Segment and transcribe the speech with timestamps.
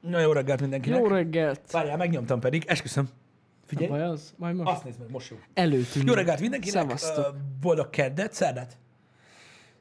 [0.00, 0.98] Na jó reggelt mindenkinek.
[0.98, 1.60] Jó reggelt!
[1.70, 3.04] Várjál, megnyomtam pedig, esküszöm.
[3.04, 3.12] Nem
[3.66, 4.34] Figyelj, baj az?
[4.36, 5.36] Majd most azt nézd meg, most jó.
[5.54, 6.06] előtünk.
[6.06, 7.36] Jó reggelt mindenkinek, Szevasztok.
[7.60, 8.76] boldog keddet, szerdát.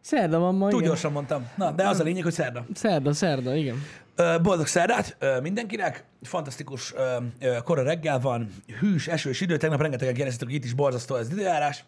[0.02, 0.90] Szerda van ma, Túl igen.
[0.92, 1.50] gyorsan mondtam.
[1.56, 2.66] Na, de az a lényeg, hogy szerda.
[2.74, 3.76] Szerda, szerda, igen.
[4.42, 6.94] Boldog szerdát mindenkinek, fantasztikus
[7.64, 8.50] kora reggel van,
[8.80, 11.86] hűs, esős idő, tegnap rengetegen kérdeztetek, itt is borzasztó ez az időjárás.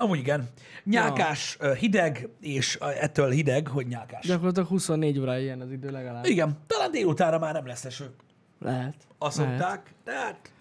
[0.00, 0.48] Amúgy igen.
[0.84, 4.26] Nyákás, ö, hideg, és ettől hideg, hogy nyákás.
[4.26, 6.24] Gyakorlatilag 24 óra ilyen az idő legalább.
[6.24, 8.10] Igen, talán délutánra már nem lesz eső.
[8.60, 8.94] Lehet.
[9.18, 9.52] Azt Lehet.
[9.58, 10.52] mondták, de hát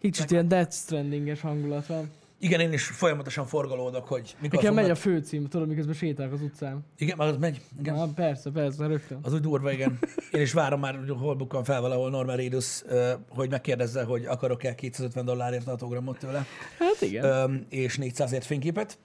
[0.00, 2.10] Kicsit ilyen Death Strandinges hangulat van.
[2.40, 6.42] Igen, én is folyamatosan forgalódok, hogy mikor Nekem megy a főcím, tudod, miközben sétálok az
[6.42, 6.84] utcán.
[6.98, 7.60] Igen, már az megy.
[7.78, 7.94] Igen.
[7.94, 9.18] Ah, persze, persze, rögtön.
[9.22, 9.98] Az úgy durva, igen.
[10.32, 12.82] Én is várom már, hogy hol bukkan fel valahol Norman Reedus,
[13.28, 16.44] hogy megkérdezze, hogy akarok-e 250 dollárért autogramot tőle,
[16.78, 17.66] Hát igen.
[17.68, 18.98] és 400ért fényképet,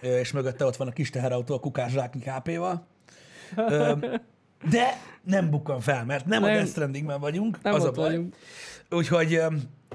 [0.00, 2.86] és mögötte ott van a kis teherautó a kukás zsáknyi HP-val.
[3.56, 3.92] Ö,
[4.70, 4.86] De
[5.24, 6.54] nem bukkan fel, mert nem, nem a.
[6.54, 8.08] Death Strandingben vagyunk, Nem az a baj.
[8.08, 8.34] vagyunk.
[8.90, 9.40] Úgyhogy,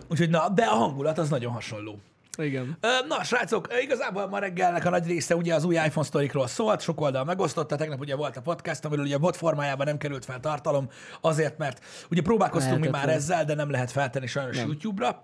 [0.09, 1.99] úgyhogy na, de a hangulat az nagyon hasonló.
[2.37, 2.77] Igen.
[3.07, 7.01] Na, srácok, igazából ma reggelnek a nagy része ugye az új iPhone sztorikról szólt, sok
[7.01, 10.90] oldal megosztotta, tegnap ugye volt a podcast, amiről ugye bot formájában nem került fel tartalom,
[11.21, 13.17] azért, mert ugye próbálkoztunk mi már Lehetetlen.
[13.37, 14.67] ezzel, de nem lehet feltenni sajnos Nem.
[14.67, 15.23] YouTube-ra,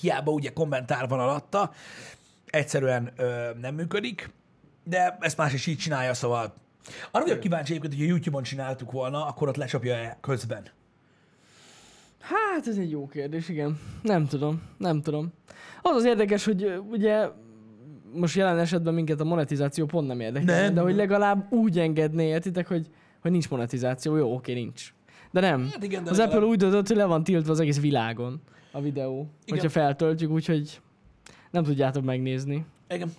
[0.00, 1.72] hiába ugye kommentár van alatta,
[2.46, 4.30] egyszerűen ö, nem működik,
[4.84, 6.54] de ezt más is így csinálja, szóval
[7.10, 10.70] arra vagyok kíváncsi egyébként, hogy a YouTube-on csináltuk volna, akkor ott lecsapja-e közben.
[12.20, 13.78] Hát ez egy jó kérdés, igen.
[14.02, 15.32] Nem tudom, nem tudom.
[15.82, 17.28] Az az érdekes, hogy ugye
[18.14, 20.74] most jelen esetben minket a monetizáció pont nem érdekel, Nem.
[20.74, 22.86] de hogy legalább úgy engedné, értitek, hogy,
[23.20, 24.16] hogy nincs monetizáció.
[24.16, 24.94] Jó, oké, nincs.
[25.30, 25.68] De nem.
[25.72, 28.40] Hát igen, de az legalább- Apple úgy döntött, hogy le van tiltva az egész világon
[28.72, 29.28] a videó, Igen.
[29.46, 30.80] hogyha feltöltjük, úgyhogy
[31.50, 32.64] nem tudjátok megnézni.
[32.88, 33.12] Igen.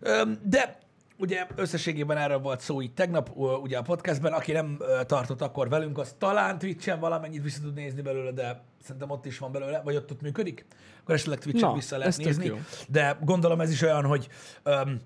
[0.00, 0.78] Öm, De
[1.20, 5.98] ugye összességében erről volt szó így tegnap ugye a podcastben, aki nem tartott akkor velünk,
[5.98, 9.96] az talán Twitch-en valamennyit vissza tud nézni belőle, de szerintem ott is van belőle, vagy
[9.96, 10.66] ott ott működik,
[11.00, 12.52] akkor esetleg Twitch-en vissza lehet nézni.
[12.88, 14.28] De gondolom ez is olyan, hogy
[14.62, 15.00] öm,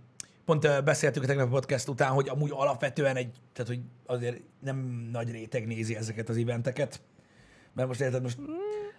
[0.44, 5.08] pont beszéltük a tegnap a podcast után, hogy amúgy alapvetően egy, tehát hogy azért nem
[5.12, 7.00] nagy réteg nézi ezeket az eventeket,
[7.72, 8.38] mert most érted, most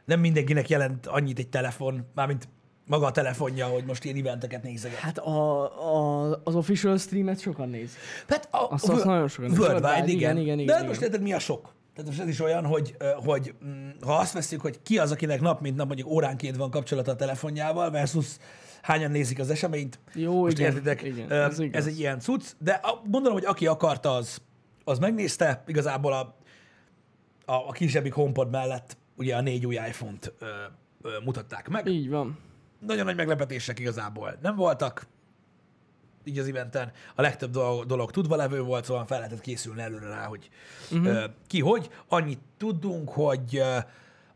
[0.05, 2.47] nem mindenkinek jelent annyit egy telefon, mármint
[2.87, 4.97] maga a telefonja, hogy most ilyen eventeket nézeget.
[4.97, 5.61] Hát a,
[5.95, 7.91] a, az official streamet sokan néz.
[8.27, 9.63] Hát a, Azt- a azt nagyon sokan nézik.
[9.63, 10.37] Worldwide, Worldwide, igen.
[10.37, 11.09] igen, igen, De igen, most igen.
[11.11, 11.73] érted, mi a sok?
[11.95, 15.41] Tehát most ez is olyan, hogy, hogy mm, ha azt veszük, hogy ki az, akinek
[15.41, 18.27] nap mint nap mondjuk óránként van kapcsolata a telefonjával, versus
[18.81, 19.99] hányan nézik az eseményt.
[20.13, 23.67] Jó, Most igen, értitek, igen, ez ez egy ilyen cucc, de a, gondolom, hogy aki
[23.67, 24.41] akarta, az,
[24.83, 25.63] az megnézte.
[25.67, 26.35] Igazából a,
[27.45, 30.45] a, a kisebbik HomePod mellett ugye a négy új iPhone-t ö,
[31.01, 31.87] ö, mutatták meg.
[31.87, 32.37] Így van.
[32.85, 35.07] Nagyon nagy meglepetések igazából nem voltak
[36.25, 36.91] így az eventen.
[37.15, 40.49] A legtöbb dolog, dolog tudva levő volt, szóval fel lehetett készülni előre rá, hogy
[40.91, 41.23] uh-huh.
[41.47, 41.89] ki hogy.
[42.07, 43.63] Annyit tudunk, hogy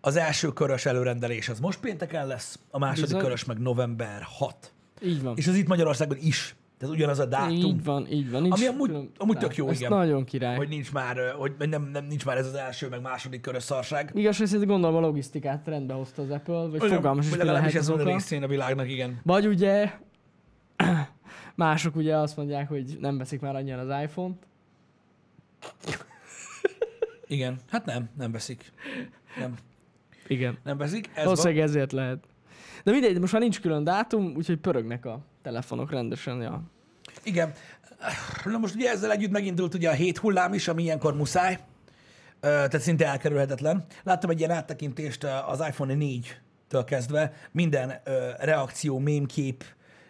[0.01, 3.21] az első körös előrendelés az most pénteken lesz, a második Bizony.
[3.21, 4.73] körös meg november 6.
[5.01, 5.38] Így van.
[5.38, 6.55] És az itt Magyarországon is.
[6.79, 7.56] Tehát ugyanaz a dátum.
[7.56, 8.41] Így van, így van.
[8.41, 9.90] Nincs Ami amúgy- külön- amúgy tök jó, igen.
[9.90, 10.56] nagyon király.
[10.56, 14.12] Hogy nincs már, hogy nem, nem, nincs már ez az első, meg második körös szarság.
[14.13, 17.89] Igaz, hogy gondolom a logisztikát rendbe hozta az Apple, vagy Olyan, fogalmas is legalábbis ez
[17.89, 19.19] a részén a világnak, igen.
[19.23, 19.91] Vagy ugye
[21.56, 24.47] mások ugye azt mondják, hogy nem veszik már annyian az iPhone-t.
[27.28, 27.57] Igen.
[27.69, 28.72] Hát nem, nem veszik.
[29.39, 29.53] Nem,
[30.28, 30.57] Igen.
[30.63, 31.06] nem veszik.
[31.07, 31.23] Ez van.
[31.23, 32.23] Valószínűleg ezért lehet.
[32.84, 36.41] De mindegy, most már nincs külön dátum, úgyhogy pörögnek a telefonok rendesen.
[36.41, 36.63] Ja.
[37.23, 37.53] Igen.
[38.45, 41.59] Na most ugye ezzel együtt megindult ugye a hét hullám is, ami ilyenkor muszáj.
[42.39, 43.85] Tehát szinte elkerülhetetlen.
[44.03, 47.34] Láttam egy ilyen áttekintést az iPhone 4-től kezdve.
[47.51, 48.01] Minden
[48.39, 49.63] reakció, mémkép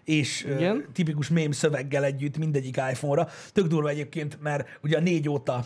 [0.03, 0.85] és Igen.
[0.93, 3.27] tipikus mém szöveggel együtt mindegyik iPhone-ra.
[3.53, 5.65] Tök durva egyébként, mert ugye a négy óta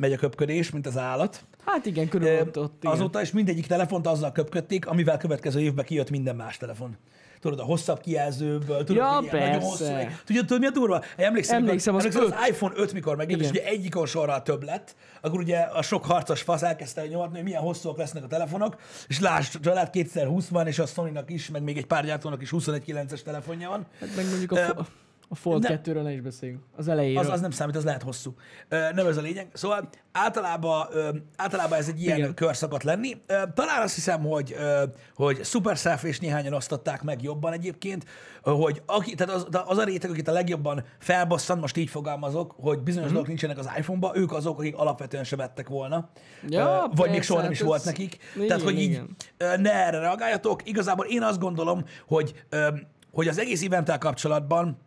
[0.00, 1.44] megy a köpködés, mint az állat.
[1.64, 2.92] Hát igen, körülbelül ott, ott igen.
[2.94, 6.96] Azóta is mindegyik telefont azzal köpködték, amivel következő évben kijött minden más telefon.
[7.40, 9.84] Tudod, a hosszabb kijelzőből, tudod, Ja, hogy ilyen nagyon hosszú.
[10.24, 11.02] Tudod, tudod, mi a durva?
[11.16, 12.54] Emlékszem, Emlékszem, az amikor, emlékszem, az öt.
[12.54, 16.42] iPhone 5 mikor megjelent, és ugye egyikon sorral több lett, akkor ugye a sok harcos
[16.42, 18.76] fasz elkezdte nyomatni, hogy milyen hosszúak lesznek a telefonok,
[19.08, 22.50] és lásd, család 2020 van, és a Sony-nak is, meg még egy pár gyártónak is
[22.52, 23.86] 21.9-es telefonja van.
[24.00, 24.90] Hát meg mondjuk a, fo-
[25.32, 26.62] a Fold ne- 2-ről ne is beszéljünk.
[26.76, 27.22] Az elejéről.
[27.22, 28.34] Az, az nem számít, az lehet hosszú.
[28.68, 29.48] Ö, Nem ez a lényeg.
[29.52, 32.34] Szóval általában, ö, általában ez egy ilyen Igen.
[32.34, 33.16] kör szokott lenni.
[33.26, 34.82] Ö, Talán azt hiszem, hogy, ö,
[35.14, 38.04] hogy Super Self és néhányan osztották meg jobban egyébként,
[38.42, 42.78] hogy aki, tehát az, az a réteg, akit a legjobban felbosszan, most így fogalmazok, hogy
[42.78, 43.02] bizonyos Mhm.
[43.04, 43.12] mm-hmm.
[43.12, 46.08] dolgok nincsenek az iPhone-ba, ők azok, akik alapvetően se vettek volna.
[46.48, 48.16] Ja, Ö, vagy még soha nem hát is volt nekik.
[48.34, 49.16] Igen, Tehát, hogy így igen.
[49.36, 50.68] ö, ne erre reagáljatok.
[50.68, 52.68] Igazából én azt gondolom, hogy, ö,
[53.12, 54.78] hogy az egész eventtel kapcsolatban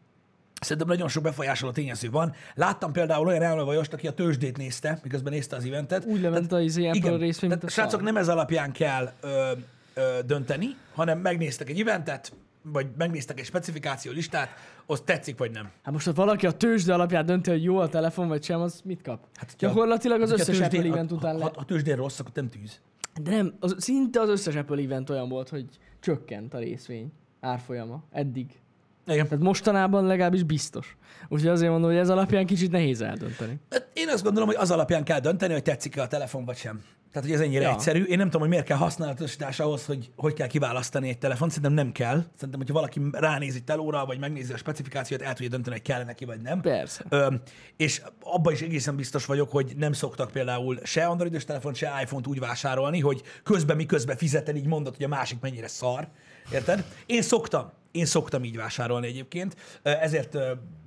[0.63, 2.33] Szerintem nagyon sok befolyásoló tényező van.
[2.55, 6.05] Láttam például olyan elmevajost, aki a tőzsdét nézte, miközben nézte az eventet.
[6.05, 9.51] Úgy lement a izé Apple Igen, részvény, tehát, a srácok, nem ez alapján kell ö,
[9.93, 14.49] ö, dönteni, hanem megnéztek egy eventet, vagy megnéztek egy specifikáció listát,
[14.85, 15.69] az tetszik vagy nem.
[15.83, 18.81] Hát most, ha valaki a tőzsde alapján dönti, hogy jó a telefon, vagy sem, az
[18.83, 19.25] mit kap?
[19.35, 21.51] Hát, Gyakorlatilag az Hát, összes tőzsdén- Apple event után ha, le...
[21.55, 22.79] ha tőzsdén rossz, akkor nem tűz.
[23.23, 25.65] De nem, az, szinte az összes Apple event olyan volt, hogy
[25.99, 28.59] csökkent a részvény árfolyama eddig.
[29.07, 29.27] Igen.
[29.27, 30.97] Tehát mostanában legalábbis biztos.
[31.29, 33.59] Úgyhogy azért mondom, hogy ez alapján kicsit nehéz eldönteni.
[33.71, 36.81] Hát Én azt gondolom, hogy az alapján kell dönteni, hogy tetszik-e a telefon, vagy sem.
[37.11, 37.69] Tehát, hogy ez ennyire Ja.
[37.71, 38.03] egyszerű.
[38.03, 41.51] Én nem tudom, hogy miért kell használatosítás ahhoz, hogy hogy kell kiválasztani egy telefont.
[41.51, 42.15] Szerintem nem kell.
[42.35, 46.03] Szerintem, hogyha valaki ránéz egy telóra, vagy megnézi a specifikációt, el tudja dönteni, hogy kell
[46.03, 46.61] neki, vagy nem.
[46.61, 47.03] Persze.
[47.09, 47.33] Ö,
[47.77, 52.27] és abban is egészen biztos vagyok, hogy nem szoktak például se androidos telefon, se iPhone-t
[52.27, 56.07] úgy vásárolni, hogy közben miközben fizeted, így mondod, hogy a másik mennyire szar.
[56.53, 56.83] Érted?
[57.05, 57.71] Én szoktam.
[57.93, 60.37] Én szoktam így vásárolni egyébként, ezért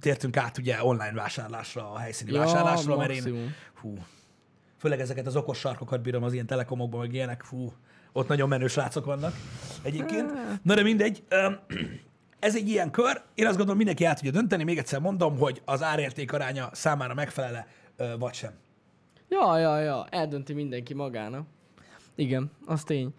[0.00, 3.54] tértünk át ugye online vásárlásra, a helyszíni Ja, vásárlásra, mert én.
[3.80, 3.98] Hú.
[4.78, 7.42] Főleg ezeket az okos sarkokat bírom az ilyen telekomokban, meg ilyenek.
[7.42, 7.72] Fú,
[8.12, 9.34] ott nagyon menő srácok vannak
[9.82, 10.32] egyébként.
[10.62, 11.24] Na de mindegy.
[12.38, 13.22] Ez egy ilyen kör.
[13.34, 14.64] Én azt gondolom, mindenki át tudja dönteni.
[14.64, 17.66] Még egyszer mondom, hogy az árérték aránya számára megfelele,
[18.18, 18.52] vagy sem.
[19.28, 21.46] Ja, ja, ja, eldönti mindenki magának.
[22.14, 23.14] Igen, az tény.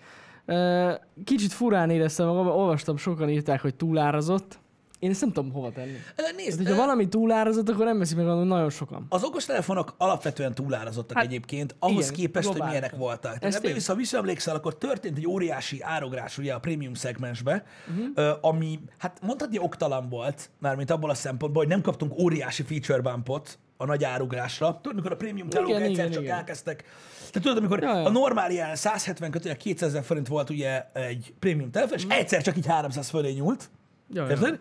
[1.24, 4.60] Kicsit furán éreztem magam, olvastam, sokan írták, hogy túlárazott.
[5.00, 5.98] Én ezt nem tudom hova tenni.
[6.36, 9.06] Nézd, hogyha ö, valami túlárazott, akkor nem veszik meg nagyon sokan.
[9.10, 12.82] az okostelefonok alapvetően túlárazottak Hát, hát, egyébként, ahhoz igen, képest, hogy globálisan.
[12.82, 13.38] milyenek voltak.
[13.38, 18.38] Tehát ebben vissza, visszaemlékszel, akkor történt egy óriási árográs ugye a prémium szegmensbe, uh-huh.
[18.42, 23.60] ami hát mondhatni oktalan volt, mármint abból a szempontból, hogy nem kaptunk óriási feature bumpot
[23.78, 24.80] a nagy árugrásra.
[24.82, 26.38] Tudod, mikor a prémium Igen, egyszer igen, csak igen.
[26.38, 26.84] elkezdtek.
[27.18, 28.06] Tehát tudod, amikor Ja, ja.
[28.06, 32.42] a normál ilyen 170 kötője 200 ezer forint volt ugye egy prémium telefon, és egyszer
[32.42, 33.70] csak így 300 fölé nyúlt.
[34.14, 34.30] Ja, ja.
[34.30, 34.60] Érted?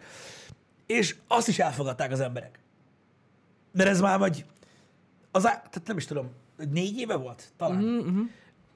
[0.86, 2.58] És azt is elfogadták az emberek.
[3.72, 4.44] Mert ez már vagy,
[5.30, 6.30] az, á- tehát nem is tudom,
[6.70, 7.84] négy éve volt talán.
[7.84, 8.16] Uh-huh,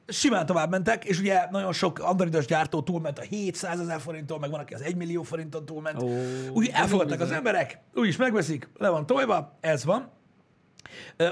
[0.07, 4.51] Simán tovább mentek, és ugye nagyon sok androidos gyártó túlment a 700 ezer forinttól, meg
[4.51, 6.03] van, aki az 1 millió forinton túlment.
[6.03, 6.09] Ó,
[6.53, 10.09] Úgy elfogadták az emberek, úgy is megveszik, le van tojva, ez van.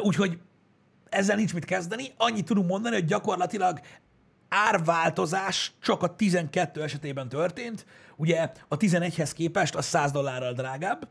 [0.02, 0.38] Úgyhogy
[1.08, 2.04] ezzel nincs mit kezdeni.
[2.16, 3.80] Annyit tudunk mondani, hogy gyakorlatilag
[4.48, 7.86] árváltozás csak a 12 esetében történt.
[8.16, 11.08] Ugye a 11-hez képest a 100 dollárral drágább.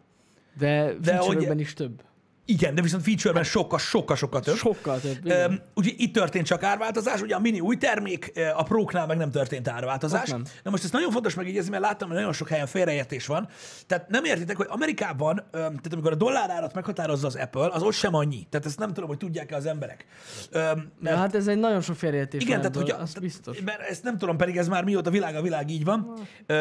[0.57, 2.03] De, De de hogy- is több.
[2.49, 4.55] Igen, de viszont feature-ben sokkal, sokkal, sokkal több.
[4.55, 5.25] Sokkal több.
[5.25, 5.51] igen.
[5.51, 9.31] Öm, ugye itt történt csak árváltozás, ugye a mini új termék, a próknál meg nem
[9.31, 10.29] történt árváltozás.
[10.29, 10.43] Nem.
[10.63, 13.47] Na most ez nagyon fontos megjegyezni, mert láttam, hogy nagyon sok helyen félreértés van.
[13.87, 18.13] Tehát nem értitek, hogy Amerikában, tehát amikor a dollárárat meghatározza az Apple, az ott sem
[18.13, 18.47] annyi.
[18.49, 20.05] Tehát ezt nem tudom, hogy tudják-e az emberek.
[20.51, 23.61] Öm, Ja, hát ez egy nagyon sok félreértés igen, tehát hogy az biztos.
[23.65, 26.13] Mert ezt nem tudom, pedig ez már mióta világ a világ így van,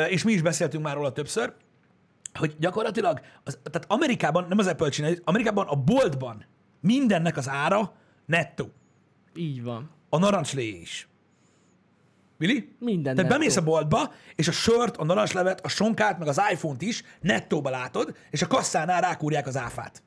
[0.09, 1.53] és mi is beszéltünk már róla többször,
[2.37, 6.45] hogy gyakorlatilag, az, tehát Amerikában, nem az Apple csinálja, Amerikában a boltban
[6.81, 7.93] mindennek az ára
[8.27, 8.71] nettó.
[9.35, 9.91] Így van.
[10.09, 11.09] A narancslé is.
[12.39, 12.77] Billy?
[12.79, 13.73] Minden Tehát bemész a nettó.
[13.73, 18.43] boltba, és a sört, a narancslevet, a sonkát, meg az iPhone-t is nettóba látod, és
[18.43, 20.03] a kasszánál rákúrják az áfát.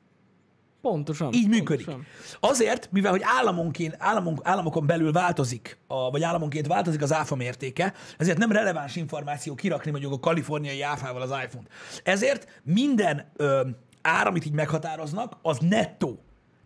[0.80, 1.32] Pontosan.
[1.32, 1.86] Így működik.
[1.86, 2.06] Pontosan.
[2.40, 7.94] Azért, mivel hogy államonként, államunk, államokon belül változik, a, vagy államonként változik az áfa mértéke,
[8.18, 11.70] ezért nem releváns információ kirakni mondjuk a kaliforniai áfával az iPhone-t.
[12.04, 13.68] Ezért minden ö,
[14.02, 16.18] ár, amit így meghatároznak, az nettó.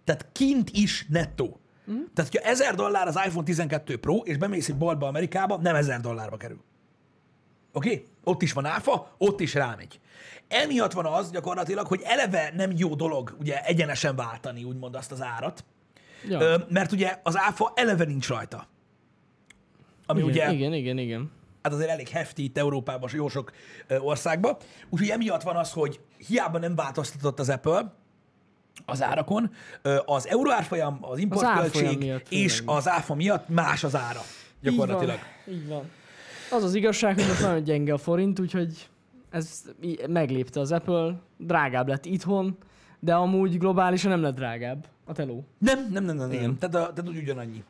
[0.04, 1.60] Tehát kint is nettó.
[1.90, 1.94] Mm.
[2.14, 6.00] Tehát, hogyha 1000 dollár az iPhone 12 Pro, és bemész egy boltba Amerikába, nem 1000
[6.00, 6.60] dollárba kerül.
[7.72, 7.88] Oké?
[7.88, 8.04] Okay?
[8.24, 10.00] Ott is van áfa, ott is rámegy.
[10.48, 15.22] Emiatt van az gyakorlatilag, hogy eleve nem jó dolog ugye egyenesen váltani, úgymond azt az
[15.22, 15.64] árat,
[16.28, 16.40] Ja.
[16.40, 18.66] Ö, mert ugye az áfa eleve nincs rajta.
[20.06, 21.30] Ami igen, ugye igen, igen, igen.
[21.62, 23.52] hát azért elég hefti itt Európában, jó sok
[23.98, 24.56] országban.
[24.88, 27.94] Úgyhogy emiatt van az, hogy hiába nem változtatott az Apple
[28.84, 29.50] az árakon,
[30.04, 34.20] az euróárfolyam, az importköltség és az áfa miatt más az ára
[34.60, 35.18] gyakorlatilag.
[35.48, 35.56] Így van.
[35.56, 35.90] Így van.
[36.56, 38.88] Az az igazság, hogy most nagyon gyenge a forint, úgyhogy
[39.30, 42.56] ez í- meglépte az Apple, drágább lett itthon,
[43.00, 45.44] de amúgy globálisan nem lett drágább a teló.
[45.58, 46.58] Nem, nem, nem, nem, nem.
[46.58, 47.62] Tehát, a, tehát úgy ugyanannyi.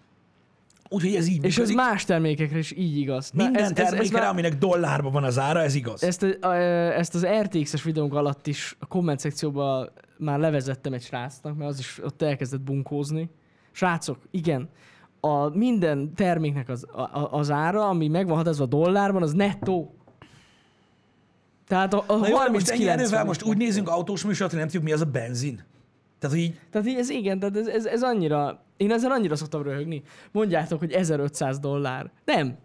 [0.89, 1.77] Úgyhogy ez így És ez működik.
[1.77, 3.31] más termékekre is így igaz.
[3.31, 6.03] Na, Minden ez, ez, ez termékre, már- aminek dollárban van az ára, ez igaz.
[6.03, 6.55] Ezt, a, a,
[6.99, 11.79] ezt az RTX-es videónk alatt is a komment szekcióban már levezettem egy srácnak, mert az
[11.79, 13.31] is ott elkezdett bunkózni.
[13.73, 14.69] Srácok, igen,
[15.25, 19.95] a minden terméknek az, a, a- az ára, ami meg van határozva dollárban, az nettó.
[21.69, 23.89] Tehát a, a Na jó, de most ennyi 39 erővel van most itt úgy nézünk
[23.89, 25.63] autós műsort, hogy nem tudjuk, mi az a benzin.
[26.19, 29.63] Tehát, így, Tehát így ez igen, tehát ez, ez, ez annyira, én ezzel annyira szoktam
[29.63, 30.03] röhögni.
[30.33, 32.11] Mondjátok, hogy 1500 dollár.
[32.25, 32.57] Nem.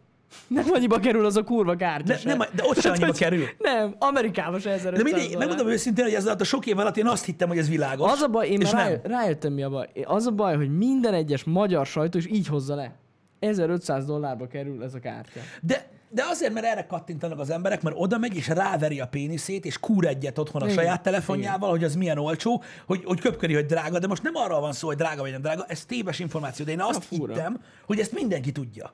[0.48, 2.28] Nem annyiba kerül az a kurva kártya De, se.
[2.30, 3.46] nem, de ott sem annyiba kerül.
[3.58, 6.98] Nem, Amerikában se 1500 De mindig, megmondom őszintén, hogy ez alatt a sok év alatt
[6.98, 8.12] én azt hittem, hogy ez világos.
[8.12, 9.88] Az a baj, én már rájö- rájöttem mi a baj.
[10.04, 12.96] Az a baj, hogy minden egyes magyar sajtó is így hozza le.
[13.40, 15.40] 1500 dollárba kerül ez a kártya.
[15.62, 19.66] De, de azért, mert erre kattintanak az emberek, mert oda megy és ráveri a péniszét,
[19.66, 23.54] és kúr egyet otthon a Igen, saját telefonjával, hogy az milyen olcsó, hogy, hogy köpköri,
[23.54, 26.20] hogy drága, de most nem arról van szó, hogy drága vagy nem drága, ez téves
[26.20, 28.94] információ, de én azt hittem, hogy ezt mindenki tudja.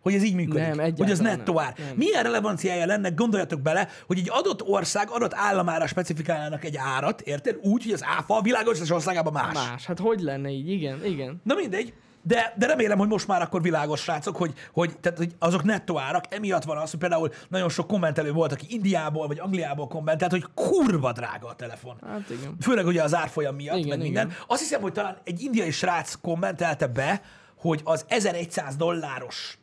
[0.00, 0.74] Hogy ez így működik.
[0.74, 1.64] Nem, hogy ez nettó nem.
[1.64, 1.74] ár.
[1.78, 1.94] Nem.
[1.96, 7.58] Milyen relevanciája lenne, gondoljatok bele, hogy egy adott ország adott államára specifikálnának egy árat, érted?
[7.62, 9.54] Úgy, hogy az áfa a világ összes országában más.
[9.54, 9.86] Más.
[9.86, 10.68] Hát hogy lenne így?
[10.70, 11.40] Igen, igen.
[11.44, 15.34] Na mindegy, de, de remélem, hogy most már akkor világos, srácok, hogy, hogy, tehát, hogy
[15.38, 16.24] azok nettó árak.
[16.28, 20.44] Emiatt van az, hogy például nagyon sok kommentelő volt, aki Indiából vagy Angliából kommentelt, hogy
[20.54, 21.96] kurva drága a telefon.
[22.06, 22.56] Hát igen.
[22.60, 24.26] Főleg ugye az árfolyam miatt, Igen, meg minden.
[24.26, 24.38] igen.
[24.46, 27.22] Azt hiszem, hogy talán egy indiai srác kommentelte be,
[27.56, 29.58] hogy az 1100 dolláros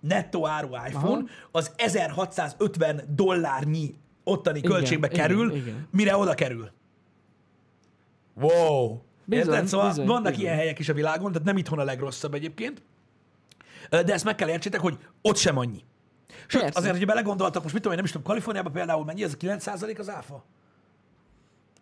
[0.00, 1.28] nettó áru iPhone Aha.
[1.50, 5.88] az 1650 dollárnyi ottani költségbe igen, kerül, igen.
[5.90, 6.70] mire oda kerül.
[8.34, 8.98] Wow!
[9.24, 9.68] Bizony, Érted?
[9.68, 10.40] Szóval bizony, vannak bizony.
[10.40, 12.82] ilyen helyek is a világon, tehát nem itthon a legrosszabb egyébként.
[13.90, 15.84] De ezt meg kell értsétek, hogy ott sem annyi.
[16.46, 16.78] Sőt, Persze.
[16.78, 19.36] azért, hogyha belegondoltak, most mit tudom én, nem is tudom, Kaliforniában például mennyi, ez a
[19.36, 20.44] 9% az áfa?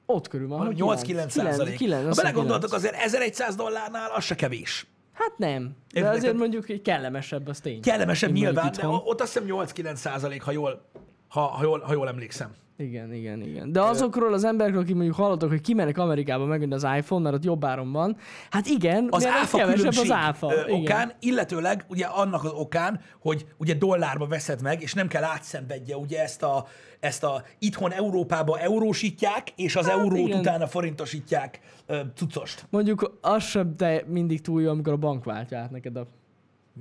[0.07, 0.67] Ott körül van.
[0.67, 1.91] hogy 8-9 kilenc, százalék.
[1.91, 4.87] Ha belegondoltak, azért 1100 dollárnál az se kevés.
[5.19, 5.77] Hát nem.
[5.93, 6.15] De Érted?
[6.17, 7.81] azért mondjuk egy kellemesebb, az tény.
[7.81, 10.85] Kellemesebb nyilván, de ott azt hiszem 8-9 százalék, ha jól,
[11.29, 12.51] ha, ha, jól, ha jól emlékszem.
[12.81, 13.73] Igen, igen, igen.
[13.73, 17.45] De azokról az emberekről, akik mondjuk hallottak, hogy kimennek Amerikába megvenni az iPhone, mert ott
[17.45, 18.17] jobb áron van,
[18.51, 20.53] hát igen, Az mert áfa kevesebb az áfa.
[20.67, 20.81] igen.
[20.81, 25.97] okán, illetőleg ugye annak az okán, hogy ugye dollárba veszed meg, és nem kell átszenvedje
[25.97, 26.67] ugye ezt a,
[27.01, 30.39] ezt a itthon Európába eurósítják, és az Hát eurót igen.
[30.39, 32.67] utána forintosítják ö, cuccost.
[32.71, 36.07] Mondjuk az sem te mindig túl jó, amikor a bank váltja át neked a,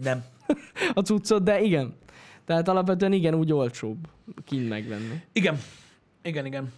[0.03, 0.23] Nem.
[0.93, 1.95] a cuccot, de igen.
[2.45, 3.97] Tehát alapvetően igen, úgy olcsóbb
[4.45, 5.21] kint megvenni.
[5.33, 5.59] Igen.
[6.23, 6.73] Igen, igen.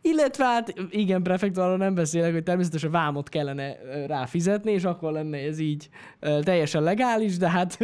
[0.00, 3.76] Illetve hát igen, prefekt, arról nem beszélek, hogy természetesen vámot kellene
[4.06, 5.88] ráfizetni, és akkor lenne ez így
[6.20, 7.78] teljesen legális, de hát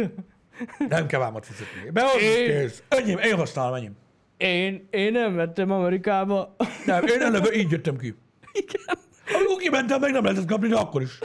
[0.89, 1.89] Nem kell vámot fizetni.
[1.89, 2.83] Behozni, Én- kész.
[2.87, 3.95] Enyém, én használom, enyém.
[4.37, 6.55] Én, én nem vettem Amerikába.
[6.85, 8.15] Nem, én eleve így jöttem ki.
[8.53, 8.97] igen.
[9.33, 11.19] Amikor kimentem, meg nem lehetett kapni, de akkor is.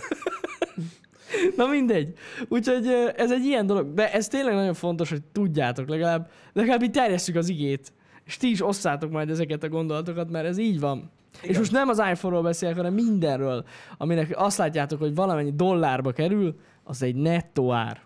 [1.56, 2.12] Na mindegy.
[2.48, 2.86] Úgyhogy
[3.16, 3.94] ez egy ilyen dolog.
[3.94, 7.92] De ez tényleg nagyon fontos, hogy tudjátok, legalább, legalább így terjesszük az igét.
[8.24, 11.10] És ti is osszátok majd ezeket a gondolatokat, mert ez így van.
[11.38, 11.50] Igen.
[11.50, 13.64] És most nem az iPhone-ról beszélek, hanem mindenről,
[13.98, 18.00] aminek azt látjátok, hogy valamennyi dollárba kerül, az egy nettó ár.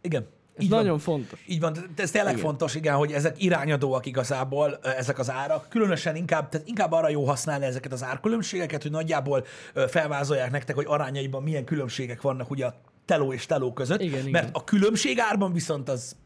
[0.00, 0.26] Igen.
[0.56, 0.82] Ez Így van.
[0.82, 1.44] nagyon fontos.
[1.46, 2.44] Így van, ez tényleg Igen.
[2.44, 5.68] fontos, igen, hogy ezek irányadóak igazából, ezek az árak.
[5.68, 9.44] Különösen inkább, tehát inkább arra jó használni ezeket az árkülönbségeket, hogy nagyjából
[9.88, 14.00] felvázolják nektek, hogy arányaiban milyen különbségek vannak ugye a teló és teló között.
[14.00, 14.48] Igen, mert igen.
[14.52, 16.16] a különbség árban viszont az,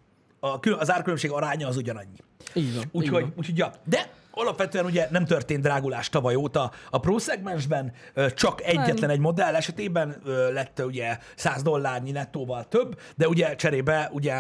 [0.41, 2.19] a, az árkülönbség aránya az ugyanannyi.
[2.55, 2.85] Így van.
[2.93, 3.33] Úgyhogy, van.
[3.37, 3.73] úgyhogy ja.
[3.85, 6.71] De alapvetően ugye nem történt drágulás tavaly óta.
[6.91, 7.93] A Pro szegmensben,
[8.35, 14.35] csak egyetlen egy modell esetében lett ugye 100 dollárnyi nettóval több, de ugye cserébe ugye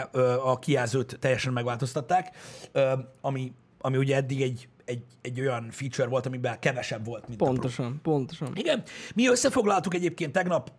[0.44, 2.36] a kijelzőt teljesen megváltoztatták,
[3.20, 7.44] ami, ami ugye eddig egy, egy, egy olyan feature volt, amiben kevesebb volt, mint a
[7.44, 7.54] Pro.
[7.54, 8.50] Pontosan, pontosan.
[8.54, 8.82] Igen.
[9.14, 10.72] Mi összefoglaltuk egyébként tegnap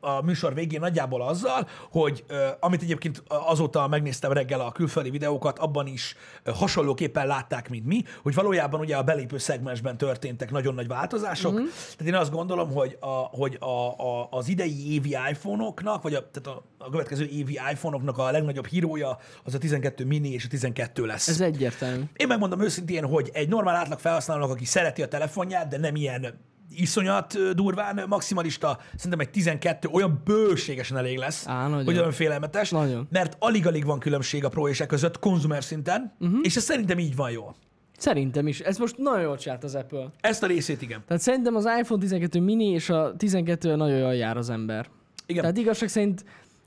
[0.00, 2.24] a műsor végén nagyjából azzal, hogy
[2.60, 8.34] amit egyébként azóta megnéztem reggel a külföldi videókat, abban is hasonlóképpen látták, mint mi, hogy
[8.34, 11.52] valójában ugye a belépő szegmensben történtek nagyon nagy változások.
[11.52, 11.64] Mm-hmm.
[11.96, 16.30] Tehát én azt gondolom, hogy, a, hogy a, a, az idei évi iPhone-oknak, vagy a,
[16.30, 20.48] tehát a, a következő évi iPhone-oknak a legnagyobb hírója az a 12 mini és a
[20.48, 21.28] 12 lesz.
[21.28, 22.02] Ez egyértelmű.
[22.16, 26.34] Én megmondom őszintén, hogy egy normál átlag felhasználónak, aki szereti a telefonját, de nem ilyen
[26.70, 31.84] iszonyat durván maximalista, szerintem egy 12 olyan bőségesen elég lesz, Á, nagyon.
[31.84, 33.08] hogy olyan félelmetes, Nagyon.
[33.10, 36.38] mert alig-alig van különbség a pro és e között konzumer szinten, uh-huh.
[36.42, 37.54] és ez szerintem így van jól.
[37.96, 38.60] Szerintem is.
[38.60, 40.10] Ez most nagyon jól csinált az Apple.
[40.20, 41.02] Ezt a részét igen.
[41.06, 44.86] Tehát szerintem az iPhone 12 mini és a 12 nagyon jól jár az ember.
[45.26, 45.40] Igen.
[45.40, 46.24] Tehát igazság szerint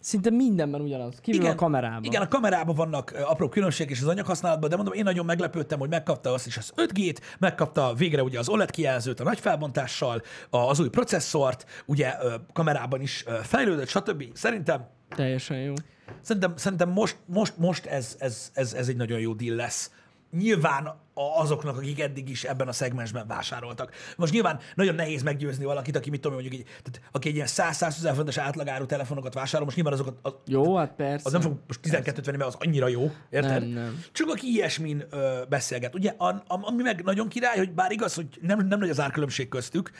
[0.08, 2.04] szinte mindenben ugyanaz, kívül a kamerában.
[2.04, 5.90] Igen, a kamerában vannak apró különbségek és az anyaghasználatban, de mondom, én nagyon meglepődtem, hogy
[5.90, 10.80] megkapta azt is az 5G-t, megkapta végre ugye az OLED kijelzőt a nagy felbontással, az
[10.80, 12.14] új processzort, ugye
[12.54, 14.24] kamerában is fejlődött, stb.
[14.34, 15.74] Szerintem Teljesen jó.
[16.22, 19.92] Szerintem, szerintem most, most, most ez, ez, ez, ez egy nagyon jó deal lesz.
[20.32, 23.92] Nyilván azoknak, akik eddig is ebben a szegmensben vásároltak.
[24.18, 27.48] Most nyilván nagyon nehéz meggyőzni valakit, aki mit tudom, mondjuk egy, tehát, aki egy ilyen
[27.50, 31.26] 100-120 ezer fontos átlagáru telefonokat vásárol, most nyilván azokat, az, Jó, hát persze.
[31.26, 33.62] az nem fog most 12 venni, mert az annyira jó, érted?
[33.62, 34.04] Nem, nem.
[34.12, 35.96] Csak aki ilyesmin ö, beszélget.
[35.96, 39.00] Ugye, a, a, ami meg nagyon király, hogy bár igaz, hogy nem, nem nagy az
[39.00, 39.92] árkülönbség köztük,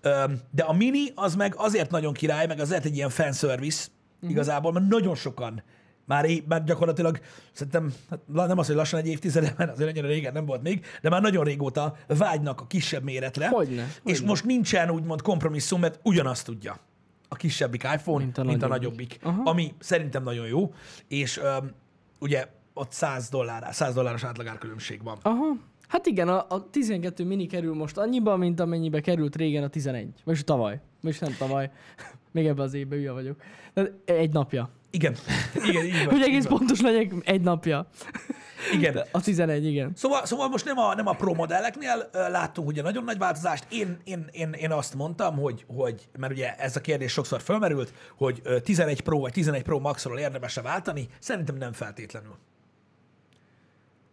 [0.00, 3.86] ö, de a mini az meg azért nagyon király, meg azért egy ilyen fanservice
[4.20, 4.30] Mhm.
[4.30, 5.62] igazából, mert nagyon sokan
[6.06, 7.20] Már, é- már gyakorlatilag
[7.52, 10.86] szerintem, hát nem az, hogy lassan egy évtizede, mert azért annyira régen nem volt még,
[11.02, 13.48] de már nagyon régóta vágynak a kisebb méretre.
[13.48, 14.26] Hogyne, És hogyne.
[14.26, 16.78] most nincsen úgymond kompromisszum, mert ugyanazt tudja
[17.28, 19.18] a kisebbik iPhone, mint a, mint a nagyobbik.
[19.22, 19.42] Aha.
[19.44, 20.72] ami szerintem nagyon jó,
[21.08, 21.70] és öm,
[22.18, 25.18] ugye ott 100 dollár, 100 dolláros átlagárkülönbség van.
[25.22, 25.56] Aha.
[25.88, 30.08] Hát igen, a, a 12 mini kerül most annyiba, mint amennyibe került régen a 11.
[30.24, 30.80] Vagyis tavaly.
[31.02, 31.70] Vagyis nem tavaly.
[32.32, 33.40] Még ebben az évben hülye vagyok.
[34.04, 34.70] Egy napja.
[34.96, 35.16] Igen,
[35.68, 36.06] igen, így van.
[36.06, 36.58] Hogy így egész van.
[36.58, 37.86] pontos legyek, egy napja.
[38.72, 39.02] Igen.
[39.12, 39.92] A 11, igen.
[39.94, 43.66] Szóval, szóval most nem a, nem a Pro modelleknél láttunk ugye nagyon nagy változást.
[43.68, 47.92] Én, én, én, én azt mondtam, hogy, hogy, mert ugye ez a kérdés sokszor fölmerült,
[48.16, 51.08] hogy ö, 11 Pro vagy 11 Pro Maxról érdemes-e váltani.
[51.18, 52.36] Szerintem nem feltétlenül.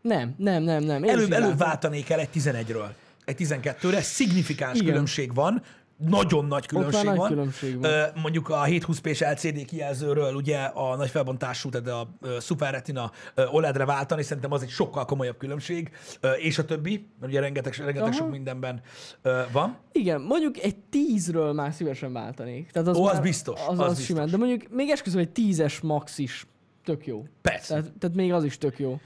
[0.02, 1.04] Nem, nem, nem, nem.
[1.04, 2.88] Én Előbb, előbb váltanék el egy 11-ről.
[3.26, 4.88] Egy 12-re szignifikáns Igen.
[4.88, 5.64] különbség van,
[5.98, 7.28] nagyon nagy különbség nagy van.
[7.30, 7.92] különbség van.
[7.92, 12.10] Ö, mondjuk a 720p-s LCD kijelzőről ugye a nagy felbontású, tehát a
[12.40, 13.12] Super Retina
[13.52, 17.74] OLED-re váltani, szerintem az egy sokkal komolyabb különbség, ö, és a többi, mert ugye rengeteg,
[17.78, 18.12] rengeteg Aha.
[18.12, 18.82] sok mindenben
[19.22, 19.78] ö, van.
[19.92, 22.72] Igen, mondjuk egy 10-ről már szívesen váltanék.
[22.72, 24.06] Tehát az, Ó, az már, biztos, Az, az az, biztos.
[24.06, 24.30] simán.
[24.30, 26.48] De mondjuk még esküszöm, egy 10-es max is
[26.84, 27.26] tök jó.
[27.42, 27.68] Persze.
[27.68, 29.00] Tehát, tehát még az is tök jó.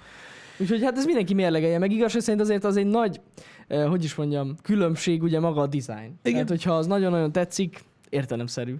[0.59, 1.91] Úgyhogy hát ez mindenki mérlegelje meg.
[1.91, 3.21] Igazság szerint azért az egy nagy,
[3.67, 6.19] hogy is mondjam, különbség ugye maga a design.
[6.21, 6.21] Igen.
[6.21, 8.75] Tehát hogyha az nagyon-nagyon tetszik, értelemszerű,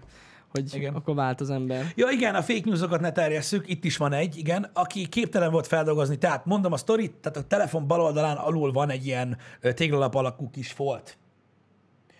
[0.48, 0.94] hogy Igen.
[0.94, 1.86] akkor vált az ember.
[1.96, 5.68] Ja igen, a fake newsokat ne terjesszük, itt is van egy, igen, aki képtelen volt
[5.68, 6.18] feldolgozni.
[6.18, 10.50] Tehát mondom a sztorit, tehát a telefon bal oldalán alul van egy ilyen téglalap alakú
[10.50, 11.18] kis folt.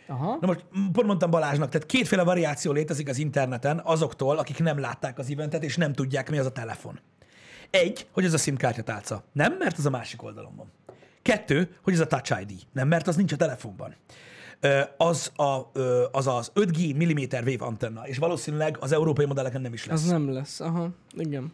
[0.08, 0.38] Aha.
[0.42, 5.20] Na most pont mondtam Balázsnak, tehát kétféle variáció létezik az interneten azoktól, akik nem látták
[5.20, 7.00] az eventet, és nem tudják, mi az a telefon.
[7.70, 9.24] Egy, hogy ez a SIM kártyatálca.
[9.32, 10.72] Nem, mert az a másik oldalon van.
[11.22, 12.62] Kettő, hogy ez a Touch ID.
[12.72, 13.96] Nem, mert az nincs a telefonban.
[14.98, 15.72] Az, a,
[16.12, 20.04] az az 5G milliméter wave antenna, és valószínűleg az európai modelleken nem is lesz.
[20.04, 20.60] Az nem lesz.
[20.60, 21.52] Aha, igen.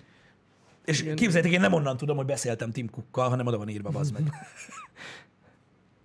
[0.86, 4.12] és képzeljétek, én nem onnan tudom, hogy beszéltem Tim Cookkal, hanem oda van írva, az
[4.12, 4.24] meg.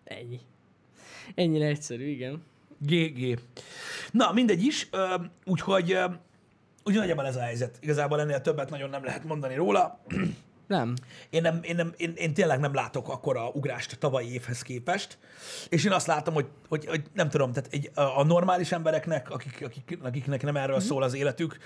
[0.05, 0.41] Ennyi.
[1.35, 2.43] Ennyire egyszerű, igen.
[2.79, 3.41] GG.
[4.11, 4.89] Na, mindegy is,
[5.45, 5.99] úgyhogy
[6.85, 7.79] úgy nagyjából ez a helyzet.
[7.81, 10.01] Igazából ennél többet nagyon nem lehet mondani róla.
[10.69, 10.95] Nem.
[11.31, 15.19] Én, nem, én, nem, én, én tényleg nem látok akkora ugrást a tavalyi évhez képest,
[15.69, 19.31] és én azt látom, hogy, hogy, hogy nem tudom, tehát egy, a, a normális embereknek,
[19.31, 21.59] akik, akik, akiknek nem erről szól az életük,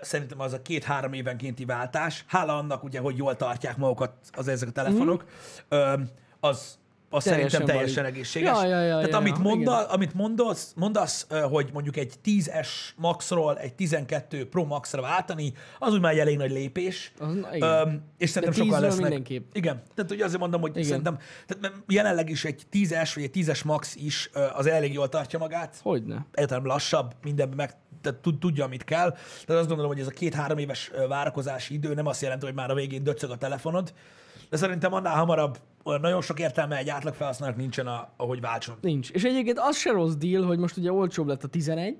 [0.00, 4.68] szerintem az a két-három évenkénti váltás, hála annak ugye, hogy jól tartják magukat az ezek
[4.68, 5.24] a telefonok,
[5.68, 5.94] ö,
[6.40, 6.78] az,
[7.14, 8.16] az Teljesen szerintem teljesen valid.
[8.16, 8.56] egészséges.
[8.62, 9.90] Ja, ja, ja, Tehát ja, amit, ja, monda, igen.
[9.90, 16.00] amit mondasz, mondasz, hogy mondjuk egy 10S Maxról egy 12 Pro Maxra váltani, az úgy
[16.00, 17.12] már egy elég nagy lépés.
[17.18, 18.04] Az, igen.
[18.18, 19.02] És szerintem sokan 10-ről lesznek.
[19.02, 19.54] mindenképp.
[19.54, 19.82] Igen.
[19.94, 20.84] Tehát ugye azért mondom, hogy Igen.
[20.84, 25.38] Szerintem, tehát jelenleg is egy 10-es vagy egy 10-es Max is az elég jól tartja
[25.38, 25.76] magát.
[25.82, 26.26] Hogyne.
[26.32, 27.74] Egyáltalán lassabb, mindenben meg
[28.04, 29.10] tehát tud, tudja, amit kell.
[29.10, 32.70] Tehát azt gondolom, hogy ez a két-három éves várakozási idő nem azt jelenti, hogy már
[32.70, 33.92] a végén döcög a telefonod,
[34.50, 38.76] de szerintem annál hamarabb olyan nagyon sok értelme egy átlag felhasználónak nincsen, a, ahogy váltson.
[38.80, 39.10] Nincs.
[39.10, 41.96] És egyébként az se rossz deal, hogy most ugye olcsóbb lett a 11.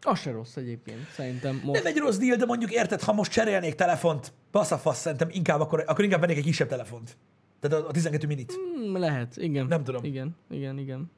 [0.00, 1.82] Az se rossz egyébként, szerintem most.
[1.82, 5.84] Nem egy rossz deal, de mondjuk érted, ha most cserélnék telefont, baszafasz, szerintem inkább akkor,
[5.86, 7.16] akkor inkább vennék egy kisebb telefont.
[7.60, 8.52] Tehát a, a 12 minit.
[8.52, 9.66] Hmm, lehet, igen.
[9.66, 10.04] Nem tudom.
[10.04, 11.10] Igen, igen, igen.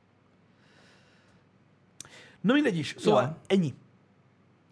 [2.41, 2.95] Na mindegy is.
[2.99, 3.37] Szóval Ja.
[3.47, 3.75] ennyi.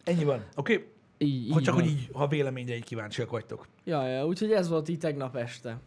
[0.05, 0.44] Ennyi van.
[0.55, 0.74] Oké?
[0.74, 0.87] Okay?
[1.18, 1.83] Így, Hogy így csak van.
[1.83, 3.66] hogy így, ha véleményre így kíváncsiak vagytok.
[3.85, 5.79] Ja, ja, úgyhogy ez volt így tegnap este.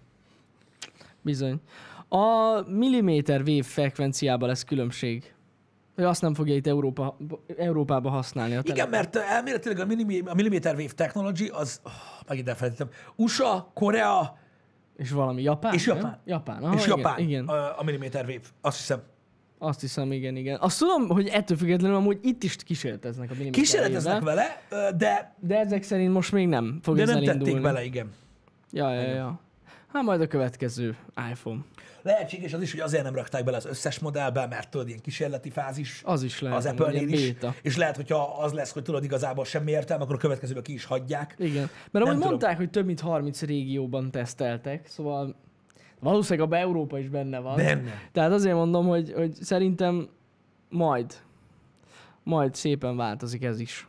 [1.22, 1.62] Bizony.
[2.08, 5.34] A milliméter wave frekvenciában lesz különbség.
[5.96, 7.18] Hogy azt nem fogja itt Európa,
[7.58, 11.92] Európába használni a Igen, mert elméletileg a, millimi, a millimeter wave technology az, oh,
[12.28, 14.38] megint elfelejtettem, USA, Korea
[14.96, 15.74] És valami Japán?
[15.74, 15.96] És nem?
[15.96, 16.20] Japán.
[16.26, 16.64] Japán.
[16.64, 18.42] Aha, és igen, Japán Igen, A, a millimeter wave.
[18.62, 19.02] Azt hiszem.
[19.62, 20.58] Azt hiszem, igen, igen.
[20.60, 24.62] Azt tudom, hogy ettől függetlenül amúgy itt is kísérleteznek a milliméter Kísérleteznek vele,
[24.98, 27.44] de, De ezek szerint most még nem fog de nem elindulni.
[27.44, 28.12] tették bele, igen.
[28.72, 29.40] Ja, ja, ja.
[29.94, 30.96] Hát majd a következő
[31.32, 31.60] iPhone.
[32.02, 35.50] Lehetséges az is, hogy azért nem rakták bele az összes modellbe, mert tudod, ilyen kísérleti
[35.50, 36.58] fázis Az is lehet.
[36.58, 37.22] az Apple-nél is.
[37.22, 37.56] béta.
[37.62, 40.86] És lehet, hogyha az lesz, hogy tudod, igazából semmi értelme, akkor a következőbe ki is
[40.86, 41.36] hagyják.
[41.38, 41.70] Igen.
[41.92, 45.36] Mert amúgy mondták, hogy több mint 30 régióban teszteltek, szóval
[46.00, 47.56] valószínűleg abban Európa is benne van.
[47.56, 48.02] Benne.
[48.12, 50.10] Tehát azért mondom, hogy, hogy szerintem
[50.70, 51.14] majd,
[52.24, 53.88] majd szépen változik ez is.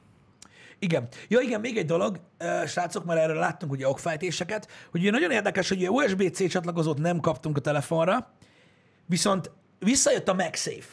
[0.78, 1.08] Igen.
[1.28, 2.20] Ja, igen, még egy dolog,
[2.66, 7.20] srácok, már erről láttunk ugye okfejtéseket, hogy ugye nagyon érdekes, hogy ugye USB-C csatlakozót nem
[7.20, 8.32] kaptunk a telefonra,
[9.06, 10.86] viszont visszajött a MagSafe.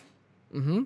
[0.52, 0.78] Uh-huh.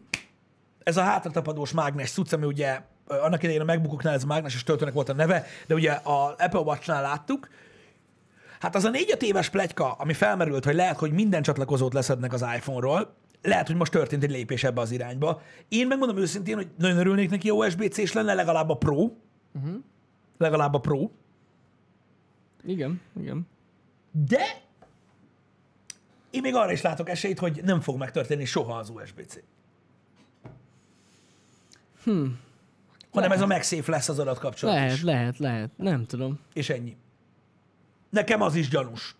[0.83, 4.93] Ez a hátratapadós mágnes cucc, ami ugye annak idején a MacBookoknál ez a mágneses töltőnek
[4.93, 7.49] volt a neve, de ugye a Apple Watch-nál láttuk.
[8.61, 12.41] Hát az a négy-öt éves pletyka, ami felmerült, hogy lehet, hogy minden csatlakozót leszednek az
[12.55, 15.41] iPhone-ról, lehet, hogy most történt egy lépés ebbe az irányba.
[15.67, 18.95] Én megmondom őszintén, hogy nagyon örülnék neki, USB-C és lenne legalább a Pro.
[18.95, 19.75] Uh-huh.
[20.37, 21.09] Legalább a Pro.
[22.63, 23.47] Igen, igen.
[24.27, 24.61] De
[26.29, 29.39] én még arra is látok esélyt, hogy nem fog megtörténni soha az USB-C.
[32.03, 32.39] Hmm.
[33.11, 35.03] Hanem ez a MagSafe lesz az adatkapcsolat Lehet, is.
[35.03, 35.69] lehet, lehet.
[35.75, 36.39] Nem tudom.
[36.53, 36.97] És ennyi.
[38.11, 39.15] Nekem az is gyanús.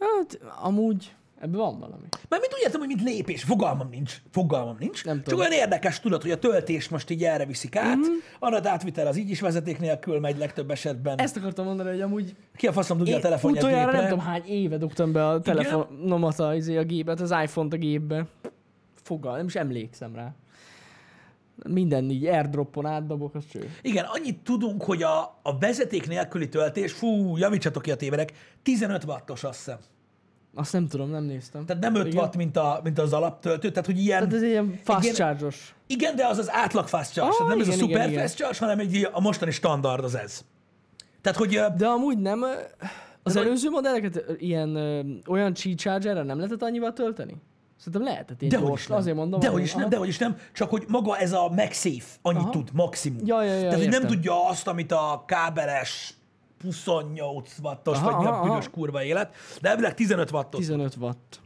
[0.00, 2.04] Hát, amúgy ebben van valami.
[2.28, 4.16] Mert mit úgy értem, hogy mint lépés, fogalmam nincs.
[4.30, 5.04] Fogalmam nincs.
[5.04, 5.40] Nem Csak tudom.
[5.40, 8.16] Olyan érdekes tudod, hogy a töltés most így erre viszik át, mm-hmm.
[8.38, 11.18] adatátvitel az így is vezeték nélkül megy legtöbb esetben.
[11.18, 14.00] Ezt akartam mondani, hogy amúgy Ki a faszom dugja a én telefonját utoljára gépre?
[14.00, 17.76] nem tudom hány éve dugtam be a telefonomat, a, izé, a gépet, az iPhone-t a
[17.76, 18.26] gépbe.
[19.02, 20.34] Fogal, nem is emlékszem rá.
[21.68, 23.70] Minden így airdropon átdobok, az cső.
[23.82, 29.04] Igen, annyit tudunk, hogy a, a vezeték nélküli töltés, fú, javítsatok ki a tévedek, 15
[29.04, 29.78] wattos azt hiszem.
[30.54, 31.66] Azt nem tudom, nem néztem.
[31.66, 32.18] Tehát nem 5 Igen.
[32.18, 34.18] watt, mint, a, mint az alaptöltő, tehát hogy ilyen...
[34.18, 35.14] Tehát ez ilyen fast Igen.
[35.14, 35.74] charge-os.
[35.86, 38.10] Igen, de az az átlag fast charge, Ah, tehát nem ez a igen, super igen,
[38.10, 38.22] igen.
[38.22, 40.44] fast charge, hanem egy, a mostani standard az ez.
[41.20, 42.44] Tehát, hogy De amúgy nem,
[43.22, 44.76] az előző modelleket ilyen
[45.26, 47.36] olyan Qi chargerre nem lehetett annyival tölteni?
[47.76, 48.86] Szerintem lehetett ilyen dehogy gyors.
[48.86, 48.98] nem.
[48.98, 49.40] Azért mondom.
[49.40, 52.50] Dehogy hogy- is nem, dehogy is nem, csak hogy maga ez a MagSafe annyit Aha.
[52.50, 53.20] tud, maximum.
[53.24, 56.14] Ja, ja, ja, Tehát, hogy nem tudja azt, amit a kábeles
[56.62, 58.48] 28 wattos, Aha, vagy aha, aha.
[58.48, 60.60] büdös kurva élet, de elvileg 15 wattos.
[60.60, 61.40] 15 watt.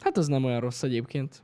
[0.00, 1.42] Hát az nem olyan rossz egyébként.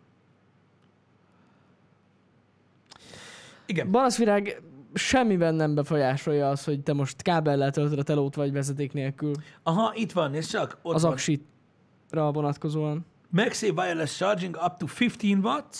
[3.66, 3.90] Igen.
[3.90, 4.62] Balaszvirág
[4.94, 9.32] semmiben nem befolyásolja az, hogy te most kábellel töltöd a telót, vagy vezeték nélkül.
[9.62, 13.06] Aha, itt van, és csak ott Az aksitra vonatkozóan.
[13.30, 15.78] MagSafe Wireless Charging up to 15 watts,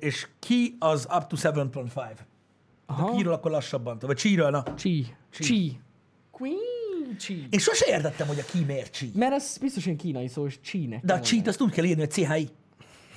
[0.00, 2.26] és- ki az up to 7.5.
[2.86, 3.16] A Aha.
[3.16, 4.62] kiről akkor lassabban, vagy csíről, na.
[4.62, 5.06] Chi.
[5.30, 5.80] Chi.
[6.30, 7.46] Queen Chi.
[7.50, 9.10] Én sose értettem, hogy a ki miért csí.
[9.14, 11.04] Mert ez biztos ilyen kínai szó, és Chi-nek.
[11.04, 12.48] De a cheat azt úgy kell írni, hogy CHI.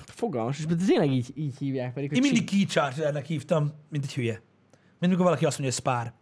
[0.05, 4.41] Fogalmas, de tényleg így, így hívják pedig, Én mindig key chargernek hívtam, mint egy hülye.
[4.71, 6.13] Mint amikor valaki azt mondja, hogy spár.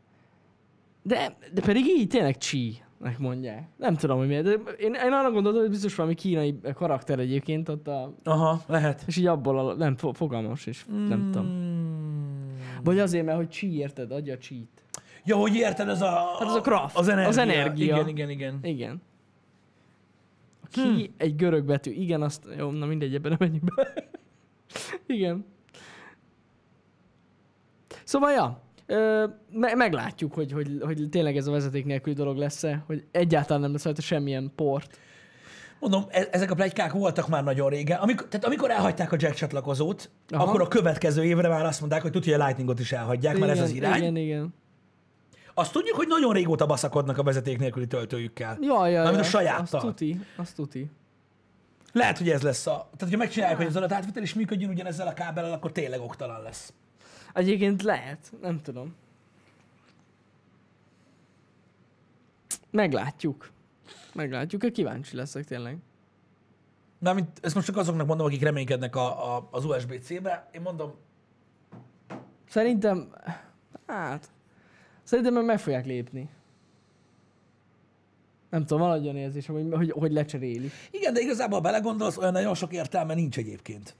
[1.01, 3.67] De, de pedig így tényleg chi nek mondják.
[3.77, 4.43] Nem tudom, hogy miért.
[4.43, 8.13] De én, én arra gondoltam, hogy biztos valami kínai karakter egyébként ott a...
[8.23, 9.03] Aha, lehet.
[9.07, 10.85] És így abból a, nem fo- fogalmas is.
[10.91, 11.07] Mm.
[11.07, 11.47] Nem tudom.
[12.83, 14.67] Vagy azért, mert hogy chi érted, adja a cheat.
[15.23, 16.09] Ja, hogy érted, ez a...
[16.39, 17.29] Hát az a craft, Az energia.
[17.29, 17.95] az energia.
[17.95, 18.59] Igen, igen, igen.
[18.61, 19.01] Igen.
[20.63, 21.13] A ki hmm.
[21.17, 21.91] egy görög betű.
[21.91, 22.47] Igen, azt...
[22.57, 23.93] Jó, na mindegy, ebben nem menjünk be.
[25.15, 25.45] Igen.
[28.03, 32.83] Szóval, ja, ö, me- meglátjuk, hogy, hogy, hogy tényleg ez a vezeték nélküli dolog lesz-e,
[32.85, 34.99] hogy egyáltalán nem lesz rajta semmilyen port.
[35.79, 37.99] Mondom, e- ezek a plegykák voltak már nagyon régen.
[37.99, 40.43] Amikor, tehát amikor elhagyták a jack csatlakozót, Aha.
[40.43, 43.59] Akkor a következő évre már azt mondták, hogy tudja, a Lightningot is elhagyják, mert ez
[43.59, 43.97] az irány.
[43.97, 44.53] Igen, igen.
[45.53, 48.57] Azt tudjuk, hogy nagyon régóta baszakodnak a vezeték nélküli töltőjükkel.
[48.61, 49.79] Ja, ja, Mármint ja, a sajáttal.
[49.79, 50.89] Azt tuti, azt tuti.
[51.93, 52.71] Lehet, hogy ez lesz a...
[52.71, 56.73] Tehát, hogyha megcsinálják, hogy az adatátvitel is működjön ugyanezzel a kábellel, akkor tényleg oktalan lesz.
[57.35, 58.95] Egyébként lehet, nem tudom.
[62.69, 63.49] Meglátjuk.
[64.13, 65.77] Meglátjuk, kíváncsi leszek tényleg.
[66.97, 70.49] Mármint ezt most csak azoknak mondom, akik reménykednek a, a, az USB-C-be.
[70.51, 70.93] Én mondom,
[72.49, 73.13] Szerintem,
[73.85, 74.29] hát,
[75.03, 76.29] szerintem meg meg fogják lépni.
[78.49, 80.69] Nem tudom, valahogy olyan érzés, hogy, hogy, hogy lecseréli.
[80.91, 83.95] igen, de igazából belegondolsz, olyan nagyon sok értelme nincs egyébként.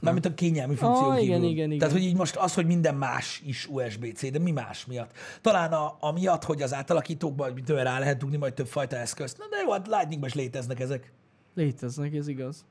[0.00, 1.22] Mármint a kényelmi funkció kívül.
[1.22, 1.78] igen, igen, igen.
[1.78, 5.10] Tehát, hogy így most az, hogy minden más is USB-C, de mi más miatt?
[5.40, 8.96] Talán a, a miatt, hogy az átalakítókban hogy tőle rá lehet dugni majd több fajta
[8.96, 9.38] eszközt.
[9.38, 11.12] Na de jó, hát Lightningban is léteznek ezek.
[11.54, 12.64] Léteznek, ez igaz.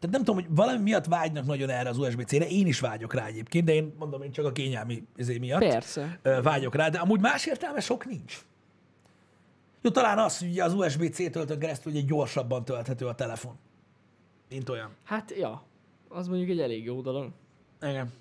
[0.00, 2.48] Tehát nem tudom, hogy valami miatt vágynak nagyon erre az USB-C-re.
[2.48, 6.20] Én is vágyok rá egyébként, de én mondom, én csak a kényelmi izé miatt Persze.
[6.42, 8.44] vágyok rá, de amúgy más értelme sok nincs.
[9.82, 13.58] Jó, talán az, hogy az USB-C töltőn keresztül ugye gyorsabban tölthető a telefon.
[14.52, 14.90] Mint olyan.
[15.04, 15.62] Hát, ja.
[16.08, 17.30] Az mondjuk egy elég jó dolog.
[17.82, 18.12] Igen.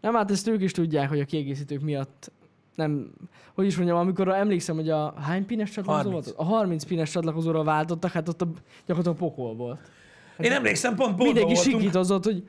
[0.00, 2.32] Nem, hát ezt ők is tudják, hogy a kiegészítők miatt
[2.74, 3.12] nem,
[3.54, 6.24] hogy is mondjam, amikor emlékszem, hogy a hány pines csatlakozó 30.
[6.24, 6.38] volt?
[6.38, 8.48] A 30 pines csatlakozóra váltottak, hát ott a,
[8.86, 9.90] gyakorlatilag pokol volt.
[10.38, 12.48] Én emlékszem, pont, pont Mindenki voltunk, sikítozott, hogy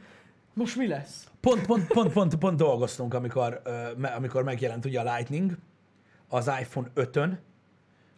[0.54, 1.30] most mi lesz?
[1.40, 3.62] pont, pont, pont, pont, pont dolgoztunk, amikor,
[3.98, 5.58] me- amikor megjelent ugye a Lightning
[6.30, 7.40] az iPhone 5-ön,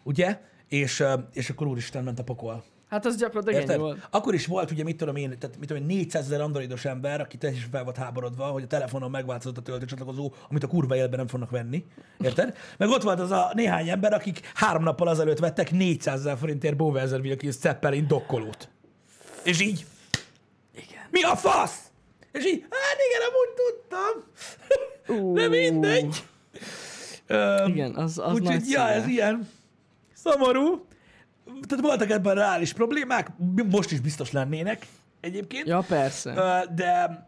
[0.04, 0.42] ugye?
[0.68, 2.64] És, ö, és akkor úristen ment a pokol.
[2.90, 3.80] Hát az gyakorlatilag ennyi Érted?
[3.80, 4.08] volt.
[4.10, 7.22] Akkor is volt, ugye, mit tudom én, tehát mit tudom én, 400 ezer androidos ember,
[7.22, 11.20] aki teljesen fel volt háborodva, hogy a telefonon megváltozott a töltőcsatlakozó, amit a kurva életben
[11.20, 11.86] nem fognak venni.
[12.20, 12.58] Érted?
[12.78, 16.76] Meg ott volt az a néhány ember, akik három nappal azelőtt vettek 400 ezer forintért
[16.76, 18.70] Bowser Wilkins Zeppelin dokkolót.
[19.44, 19.86] És így,
[20.76, 21.04] Igen.
[21.12, 21.80] mi a fasz?
[22.32, 25.34] És így, hát igen, amúgy tudtam.
[25.34, 26.24] De mindegy.
[27.68, 29.50] Igen, az, az Úgyhogy, ja, ez ilyen
[30.14, 30.86] szomorú.
[31.68, 33.32] Tehát voltak ebben reális problémák,
[33.70, 34.86] most is biztos lennének
[35.20, 36.34] egyébként, Ja, persze.
[36.76, 37.26] De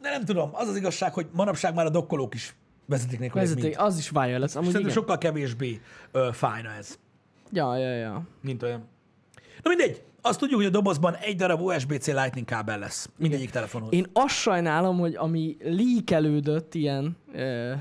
[0.00, 2.54] de nem tudom, az az igazság, hogy manapság már a dokkolók is
[2.86, 3.40] vezeték nélkül.
[3.40, 4.54] ez Vezeték, az is wireless.
[4.54, 4.92] Amúgy Szerintem igen.
[4.92, 5.80] sokkal kevésbé
[6.12, 6.98] ö, fájna ez,
[7.52, 8.22] Ja, ja, ja.
[8.40, 8.88] mint olyan.
[9.62, 13.92] Na mindegy, azt tudjuk, hogy a dobozban egy darab USB-C Lightning kábel lesz mindegyik telefonhoz.
[13.92, 17.72] Én azt sajnálom, hogy ami líkelődött, ilyen, ö,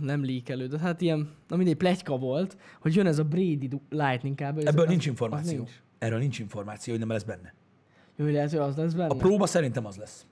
[0.00, 4.66] nem líkelődött, hát ilyen, na mindegy, pletyka volt, hogy jön ez a Brady Lightning kábel.
[4.66, 5.56] Ebből az- nincs információ.
[5.56, 5.70] nincs.
[5.98, 7.54] Erről nincs információ, hogy nem lesz benne.
[8.16, 9.08] Jó, hogy lehet, hogy az lesz benne.
[9.14, 10.24] A próba szerintem az lesz.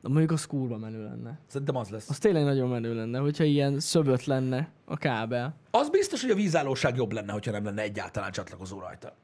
[0.00, 1.38] De mondjuk az kurva menő lenne.
[1.46, 2.10] Szerintem az lesz.
[2.10, 5.56] Az tényleg nagyon menő lenne, hogyha ilyen szöbött lenne a kábel.
[5.70, 9.16] Az biztos, hogy a vízállóság jobb lenne, hogyha nem lenne egyáltalán csatlakozó rajta.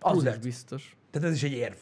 [0.00, 0.96] Az Az is biztos.
[1.12, 1.76] Tehát ez is egy érv.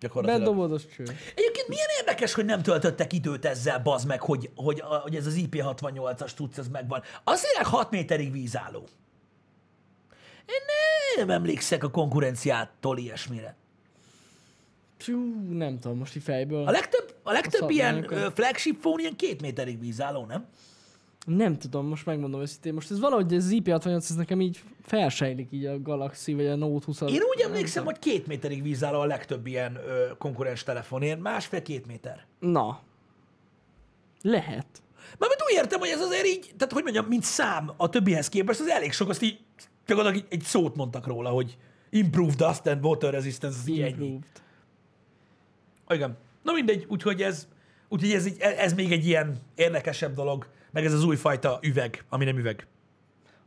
[0.00, 0.40] Gyakorlatilag.
[0.40, 1.02] Bedobod, az cső.
[1.34, 5.34] Egyébként milyen érdekes, hogy nem töltöttek időt ezzel, bazd meg, hogy, hogy, hogy ez az
[5.38, 7.02] IP68-as tudsz, ez megvan.
[7.24, 8.88] Azt mondják 6 méterig vízálló.
[10.46, 10.62] Én
[11.16, 13.56] nem emlékszek a konkurenciától ilyesmire.
[14.96, 15.18] Pjú,
[15.50, 16.66] nem tudom, most így fejből.
[16.66, 20.46] A legtöbb, a legtöbb A ilyen ö, flagship phone ilyen két méterig vízálló, nem?
[21.26, 22.74] Nem tudom, most megmondom őszintén.
[22.74, 26.84] Most ez valahogy ez IP68, ez nekem így felsejlik így a Galaxy vagy a Note
[26.84, 31.86] 20 Én úgy emlékszem, hogy két méterig vízálló a legtöbb ilyen ö, konkurens telefonért, másfél-két
[31.86, 32.26] méter.
[32.38, 32.80] Na.
[34.22, 34.66] Lehet.
[35.18, 38.60] Mármint úgy értem, hogy ez azért így, tehát hogy mondjam, mint szám a többihez képest,
[38.60, 39.38] az elég sok, azt így
[39.86, 41.56] gyakorlatilag egy szót mondtak róla, hogy
[41.90, 43.68] improved dust and water resistance, az.
[43.68, 44.22] Improved.
[45.88, 46.16] Igen.
[46.42, 47.48] Na mindegy, úgyhogy ez,
[47.88, 52.24] úgyhogy ez, így, ez még egy ilyen érdekesebb dolog, meg ez az újfajta üveg, ami
[52.24, 52.66] nem üveg,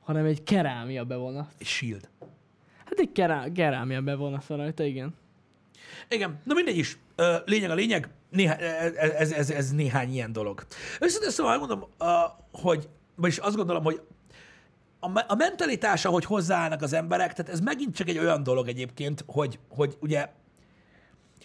[0.03, 1.51] Hanem egy kerámia bevonat.
[1.57, 2.09] egy shield.
[2.85, 5.15] Hát egy kerá- kerámia bevonat van rajta, igen.
[6.09, 6.97] Igen, na mindegy is.
[7.45, 10.65] Lényeg a lényeg, néha, ez, ez, ez, ez néhány ilyen dolog.
[11.01, 11.85] Őszintén szóval mondom,
[12.51, 14.01] hogy, vagyis azt gondolom, hogy
[15.27, 19.59] a mentalitása, hogy hozzáállnak az emberek, tehát ez megint csak egy olyan dolog egyébként, hogy,
[19.69, 20.29] hogy ugye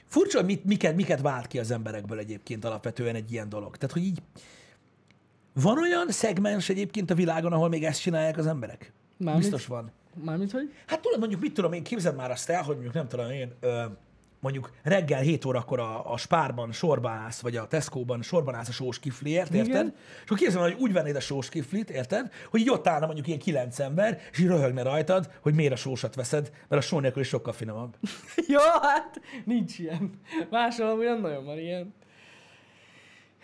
[0.06, 3.76] furcsa, hogy mit, miket, miket vált ki az emberekből egyébként alapvetően egy ilyen dolog.
[3.76, 4.22] Tehát, hogy így
[5.52, 8.92] van olyan szegmens egyébként a világon, ahol még ezt csinálják az emberek?
[9.16, 9.50] Mármint?
[9.50, 9.90] Biztos van.
[10.24, 10.72] Mármint, hogy?
[10.86, 13.52] Hát tudod, mondjuk mit tudom én, képzeld már azt el, hogy mondjuk nem tudom én,
[13.60, 13.84] ö,
[14.40, 18.72] mondjuk reggel 7 órakor a, a Spárban sorban állsz, vagy a Tesco-ban sorban állsz a
[18.72, 19.68] sós kifliért, érted?
[19.68, 19.94] Igen.
[20.16, 22.32] És akkor képzeld hogy úgy vennéd a sós kiflit, érted?
[22.50, 25.76] Hogy így ott állna mondjuk ilyen kilenc ember, és így röhögne rajtad, hogy miért a
[25.76, 27.96] sósat veszed, mert a só nélkül is sokkal finomabb.
[28.48, 30.10] ja, hát nincs ilyen.
[30.50, 31.94] Máshol amúgy nem nagyon van ilyen.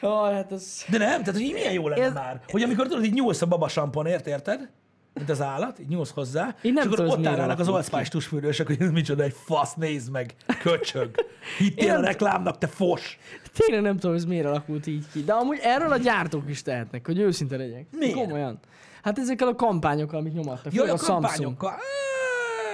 [0.03, 0.85] Jaj, hát ez...
[0.91, 3.47] De nem, tehát hogy milyen jó lenne Ez- már, hogy amikor tudod, így nyúlsz a
[3.47, 4.71] babassamponért, érted?
[5.15, 8.67] Mint az állat, így nyúlsz hozzá, Én nem és akkor ott állnának az Spice tusfürdősök,
[8.67, 11.11] hogy ez micsoda egy fasz, nézd meg, köcsög.
[11.59, 13.19] Hittél a Én- reklámnak, te fos.
[13.53, 15.25] Tényleg nem tudom, ez miért alakult így ki.
[15.25, 17.87] De amúgy erről a gyártók is tehetnek, hogy őszinte legyek.
[17.91, 18.15] Miért?
[18.15, 18.59] Komolyan.
[19.03, 20.73] Hát ezekkel a kampányokkal, amit nyomattak.
[20.73, 21.23] Főleg a a Samsung.
[21.23, 21.75] kampányokkal.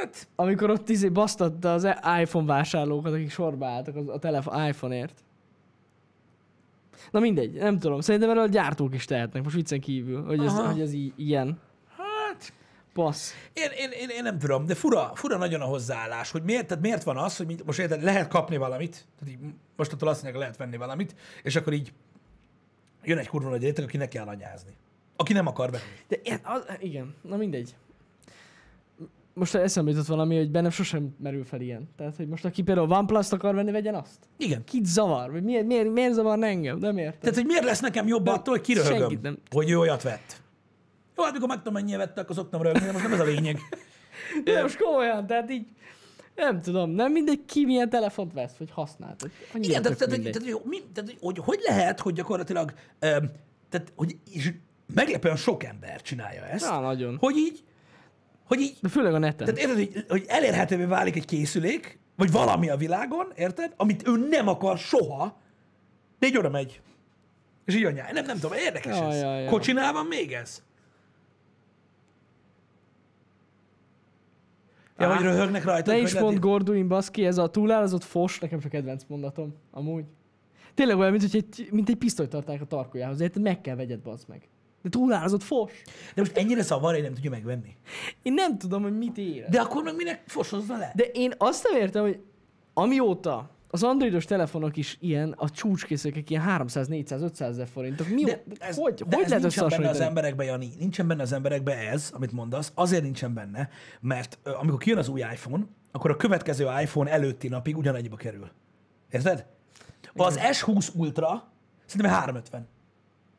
[0.00, 1.88] Hát, Amikor ott izé basztatta az
[2.20, 5.24] iPhone vásárlókat, akik sorba álltak az- a telefon, iPhone-ért.
[7.10, 8.00] Na mindegy, nem tudom.
[8.00, 10.70] Szerintem erről a gyártók is tehetnek, most viccen kívül, hogy ez, Aha.
[10.70, 11.60] hogy ez í- ilyen.
[11.96, 12.52] hát,
[12.92, 13.32] Passz.
[13.52, 16.82] én, én, én, én, nem tudom, de fura, fura nagyon a hozzáállás, hogy miért, tehát
[16.82, 20.58] miért van az, hogy most érted, lehet kapni valamit, tehát így mostantól azt mondják, lehet
[20.58, 21.92] venni valamit, és akkor így
[23.02, 24.72] jön egy kurva nagy réteg, aki neki kell anyázni.
[25.16, 25.82] Aki nem akar venni.
[26.08, 27.74] De ilyen, az, igen, na mindegy.
[29.34, 31.88] Most eszembe jutott valami, hogy bennem sosem merül fel ilyen.
[31.96, 34.18] Tehát, hogy most aki például OnePlus-t akar venni, vegyen azt.
[34.36, 34.64] Igen.
[34.64, 35.30] Kit zavar?
[35.30, 36.78] Vagy miért, miért, miért zavarna engem?
[36.78, 37.20] Nem értem.
[37.20, 40.40] Tehát, hogy miért lesz nekem jobb De attól, hogy kiröhögöm, nem- hogy ő olyat vett.
[41.16, 43.58] Jó, hát mikor megtudom, mennyire vette, akkor szoktam röhögni, de most nem ez a lényeg.
[44.44, 45.66] De most komolyan, tehát így,
[46.36, 49.16] nem tudom, nem mindegy ki milyen telefont vesz, vagy használ.
[49.54, 53.30] Annyira Igen, tehát, tehát, tehát, tehát, tehát, tehát, hogy, hogy lehet, hogy gyakorlatilag, öm,
[53.68, 54.52] tehát, hogy és
[54.94, 57.16] meglepően sok ember csinálja ezt, Na, nagyon.
[57.16, 57.64] hogy így,
[58.56, 59.46] hogy így, De főleg a neten.
[59.54, 64.28] tehát érted, hogy, hogy elérhetővé válik egy készülék, vagy valami a világon, érted, amit ő
[64.28, 65.40] nem akar soha,
[66.18, 66.80] de így oda megy.
[67.64, 68.12] És így anyá.
[68.12, 69.20] Nem, nem tudom, érdekes Ja, ez.
[69.20, 69.50] ja, ja.
[69.50, 70.62] Kocsinál van még ez?
[74.98, 75.90] Ja, Á, hogy röhögnek rajta.
[75.90, 80.04] Ne is mond Gorduin baszki, ez a túlárazott fos, nekem csak kedvenc mondatom, amúgy.
[80.74, 83.42] Tényleg olyan, mint, hogy egy, mint egy pisztolyt tartják a tarkójához, érted?
[83.42, 84.48] Meg kell vegyed, bazd meg.
[84.82, 85.72] De túlárazott fos.
[86.14, 87.76] De most ennyire szavar, hogy nem tudja megvenni.
[88.22, 89.48] Én nem tudom, hogy mit ér.
[89.48, 89.60] De...
[89.60, 90.92] Akkor meg minek fosozza le?
[90.94, 92.20] De én azt nem értem, hogy
[92.74, 98.08] amióta az androidos telefonok is ilyen, a csúcskészülékek ilyen 300, 400, 500 ezer forintok.
[98.08, 100.68] Mi, De ez, hogy, de hogy ez lehet nincsen benne az emberekbe, Jani.
[100.78, 102.72] Nincsen benne az emberekbe ez, amit mondasz.
[102.74, 103.68] Azért nincsen benne,
[104.00, 108.50] mert amikor kijön az új iPhone, akkor a következő iPhone előtti napig ugyanannyiba kerül.
[109.10, 109.46] Érted?
[110.14, 111.52] Az S20 Ultra
[111.86, 112.68] szerintem 350.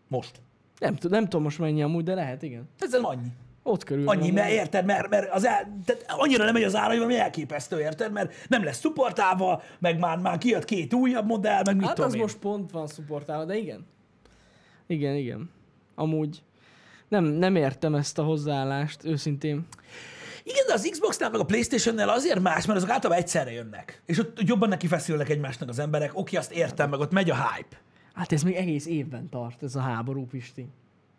[0.07, 0.41] Most.
[0.79, 2.69] Nem, tud- nem tudom most mennyi amúgy, de lehet, igen.
[2.79, 3.27] Ez annyi.
[3.63, 4.07] Ott körül.
[4.07, 7.79] Annyi, mert érted, mert, mert az el, tehát annyira nem megy az ára, hogy elképesztő,
[7.79, 11.93] érted, mert nem lesz supportálva, meg már, már kijött két újabb modell, meg mit Hát
[11.95, 12.21] tudom az én.
[12.21, 13.85] most pont van szupportálva, de igen.
[14.87, 15.49] Igen, igen.
[15.95, 16.41] Amúgy
[17.07, 19.67] nem, nem értem ezt a hozzáállást, őszintén.
[20.43, 24.01] Igen, de az Xbox-nál meg a Playstation-nál azért más, mert azok általában egyszerre jönnek.
[24.05, 26.11] És ott jobban neki feszülnek egymásnak az emberek.
[26.13, 27.77] Oké, azt értem, meg ott megy a hype.
[28.13, 30.67] Hát ez még egész évben tart, ez a háború, Pisti.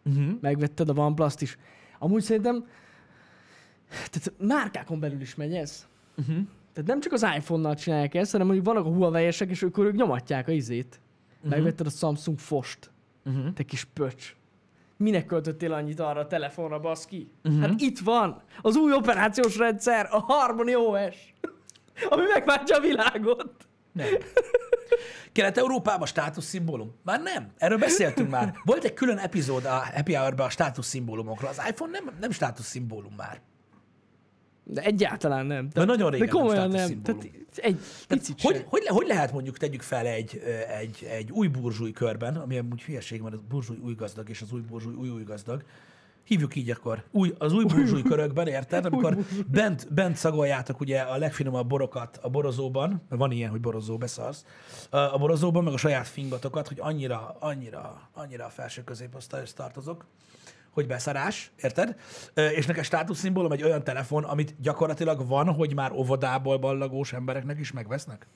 [0.05, 0.27] Uh-huh.
[0.41, 1.59] Megvetted a OnePlus-t is.
[1.99, 2.67] Amúgy szerintem,
[3.89, 5.87] tehát márkákon belül is megy ez.
[6.17, 6.37] Uh-huh.
[6.73, 9.95] Tehát nem csak az iPhone-nal csinálják ezt, hanem mondjuk vannak a Huawei-esek, és ők, ők
[9.95, 11.01] nyomatják a izét.
[11.43, 12.93] Megvetted a Samsung Fost,
[13.27, 13.53] Uh-huh.
[13.53, 14.37] te kis pöcs.
[14.97, 17.31] Minek költöttél annyit arra a telefonra, baszki?
[17.45, 17.61] Uh-huh.
[17.61, 21.35] Hát itt van az új operációs rendszer, a Harmony OS,
[22.09, 23.67] ami megváltja a világot.
[23.93, 24.07] Nem.
[25.33, 26.95] Kelet-Európában státuszszimbólum?
[27.03, 27.53] Már nem.
[27.59, 28.55] Erről beszéltünk már.
[28.65, 31.51] Volt egy külön epizód a Happy Hour-ben a státuszszimbólumokról.
[31.51, 33.41] Az iPhone nem, nem státuszszimbólum már.
[34.65, 35.69] De egyáltalán nem.
[35.73, 37.03] De nagyon régen De komolyan nem.
[37.03, 38.65] Tehát egy picit Hogy, sem.
[38.67, 40.43] hogy, le, hogy lehet mondjuk tegyük fel egy,
[40.81, 44.53] egy, egy új burzsúj körben, ami amúgy hülyeség, mert a burzsúj új gazdag, és az
[44.53, 45.65] új burzsúj új új gazdag.
[46.25, 47.05] Hívjuk így akkor.
[47.11, 48.85] Új, az új burzsúj körökben, érted?
[48.85, 54.45] Amikor bent, bent szagoljátok ugye a legfinomabb borokat a borozóban, van ilyen, hogy borozó beszarsz,
[54.91, 60.07] a borozóban, meg a saját fingatokat, hogy annyira, annyira, annyira a felső középosztályhoz tartozok,
[60.71, 61.97] hogy beszarás, érted?
[62.35, 67.73] És neked státuszszimbólum egy olyan telefon, amit gyakorlatilag van, hogy már óvodából ballagós embereknek is
[67.73, 68.27] megvesznek?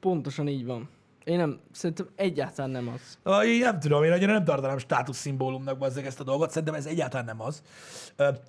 [0.00, 0.88] Pontosan így van.
[1.24, 3.18] Én nem, szerintem egyáltalán nem az.
[3.22, 6.86] Ah, Én nem tudom, én annyira nem tartanám státuszszimbólumnak bazzeg ezt a dolgot, szerintem ez
[6.86, 7.62] egyáltalán nem az.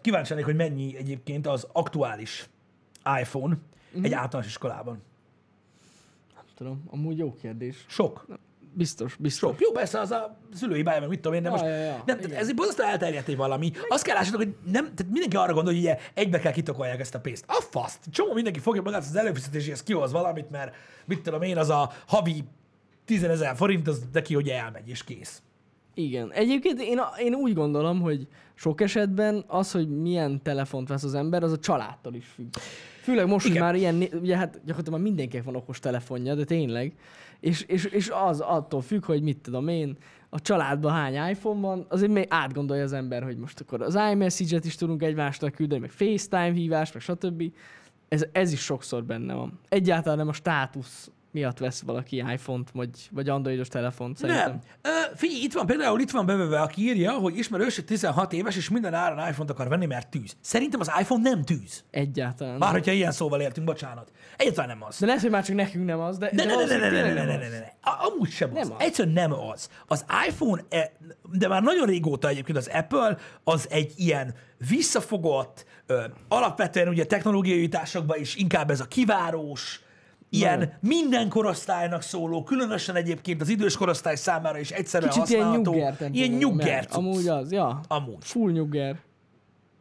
[0.02, 2.50] Kíváncsi lennék, hogy mennyi egyébként az aktuális
[3.22, 3.58] iPhone
[4.02, 5.02] egy általános iskolában.
[6.36, 7.86] Nem tudom, amúgy jó kérdés.
[7.88, 8.26] Sok.
[8.78, 9.50] Biztos, biztos.
[9.50, 9.60] Sok.
[9.62, 12.04] Jó, persze az a szülői bája, meg mit tudom én, de Ja, most ja, ja.
[12.06, 13.72] nem, tehát ez egy borzasztó elterjedt egy valami.
[13.90, 17.16] Azt kell lássatok, hogy nem, tehát mindenki arra gondol, hogy ugye egybe kell kitokolják ezt
[17.16, 17.44] a pénzt.
[17.48, 18.00] A faszt!
[18.12, 22.44] Csomó mindenki fogja magát az előfizetéséhez kihoz valamit, mert mit tudom én, az a havi
[23.06, 25.42] 10 ezer forint, az neki, hogy elmegy, és kész.
[25.94, 26.32] Igen.
[26.32, 31.44] Egyébként én, én úgy gondolom, hogy sok esetben az, hogy milyen telefont vesz az ember,
[31.44, 32.54] az a családtól is függ.
[33.02, 36.94] Főleg most, hogy már ilyen, ugye hát gyakorlatilag már mindenkinek van okos telefonja, de tényleg.
[37.40, 39.98] És, és, és az attól függ, hogy mit tudom én,
[40.30, 44.66] a családban hány iPhone van, azért még átgondolja az ember, hogy most akkor az iMessage-et
[44.66, 47.44] is tudunk egymásnak küldeni, meg FaceTime hívás, meg stb.
[48.08, 49.60] Ez, ez is sokszor benne van.
[49.70, 54.50] Egyáltalán nem a státusz miatt vesz valaki iPhone-t, vagy, vagy androidos telefont szerintem.
[54.50, 54.60] Nem.
[54.82, 58.70] Ö, figyelj, itt van például, itt van beveve, aki írja, hogy ismerős, 16 éves, és
[58.70, 60.36] minden áron iPhone-t akar venni, mert tűz.
[60.42, 61.84] Szerintem az iPhone nem tűz.
[61.92, 62.58] Egyáltalán.
[62.58, 64.12] Már hogyha ilyen szóval éltünk, bocsánat.
[64.38, 65.00] Egyáltalán nem az.
[65.00, 67.22] De lehet, hogy már csak nekünk nem az, de, De ne, tényleg ne, nem ne,
[67.22, 67.28] az.
[67.28, 67.66] ne, ne.
[67.92, 68.68] A- Amúgy sem az.
[68.68, 68.84] Nem az.
[68.86, 69.70] Egyszerűen nem az.
[69.88, 70.92] Az iPhone, e-
[71.32, 74.34] de már nagyon régóta egyébként az Apple az egy ilyen
[74.70, 79.84] visszafogott, ö, alapvetően ugye technológiai jutásokban is inkább ez a kivárós,
[80.36, 80.66] ilyen No.
[80.80, 85.72] minden korosztálynak szóló, különösen egyébként az idős korosztály számára is egyszerűen Kicsit ilyen használható.
[85.72, 86.18] nyugger tempó.
[86.18, 86.88] Ilyen nyugger.
[86.92, 87.82] Amúgy az, ja.
[87.88, 88.16] Amúgy.
[88.20, 89.00] Full nyugger.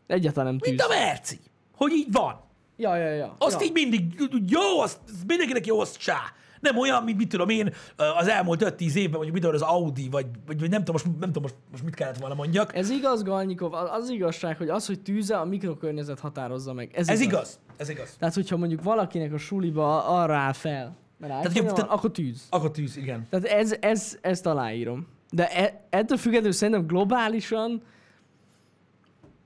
[0.06, 0.68] Egyáltalán nem tűz.
[0.68, 1.38] Mint a Merci.
[1.76, 2.40] Hogy így van.
[2.76, 3.34] Ja, ja, ja.
[3.38, 3.66] Azt ja.
[3.66, 4.02] így mindig
[4.46, 6.18] jó, azt mindenkinek jó, azt csá.
[6.60, 7.72] Nem olyan, mint mit tudom én,
[8.18, 11.32] az elmúlt 5-10 évben, mondjuk mit az Audi, vagy, vagy, vagy nem tudom, most, nem
[11.32, 12.74] tudom most, most mit kellett volna mondjak.
[12.74, 16.90] Ez igaz, Galnyikov, az az igazság, hogy az, hogy tűze, a mikrokörnyezet határozza meg.
[16.94, 17.58] Ez, Ez igaz.
[17.76, 18.16] Ez igaz.
[18.18, 22.46] Tehát, hogyha mondjuk valakinek a suliba arra áll fel, mert Tehát, van, akkor tűz.
[22.50, 23.26] Akkor tűz, igen.
[23.30, 25.06] Tehát ez, ez, ezt aláírom.
[25.30, 27.82] De e, ettől függetlenül szerintem globálisan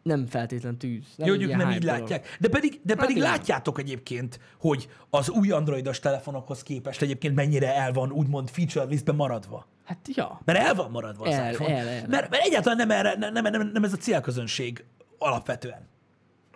[0.03, 1.05] nem feltétlen tűz.
[1.17, 2.01] Jó, hogy ők nem így dolog.
[2.01, 2.37] látják.
[2.41, 3.31] De pedig, de pedig igen.
[3.31, 9.15] látjátok egyébként, hogy az új androidos telefonokhoz képest egyébként mennyire el van úgymond feature listben
[9.15, 9.67] maradva.
[9.85, 10.41] Hát ja.
[10.45, 11.77] Mert el van maradva az El, iPhone.
[11.77, 12.05] el, el.
[12.09, 14.85] Mert, mert egyáltalán nem, erre, nem, nem, nem, nem ez a célközönség
[15.19, 15.89] alapvetően.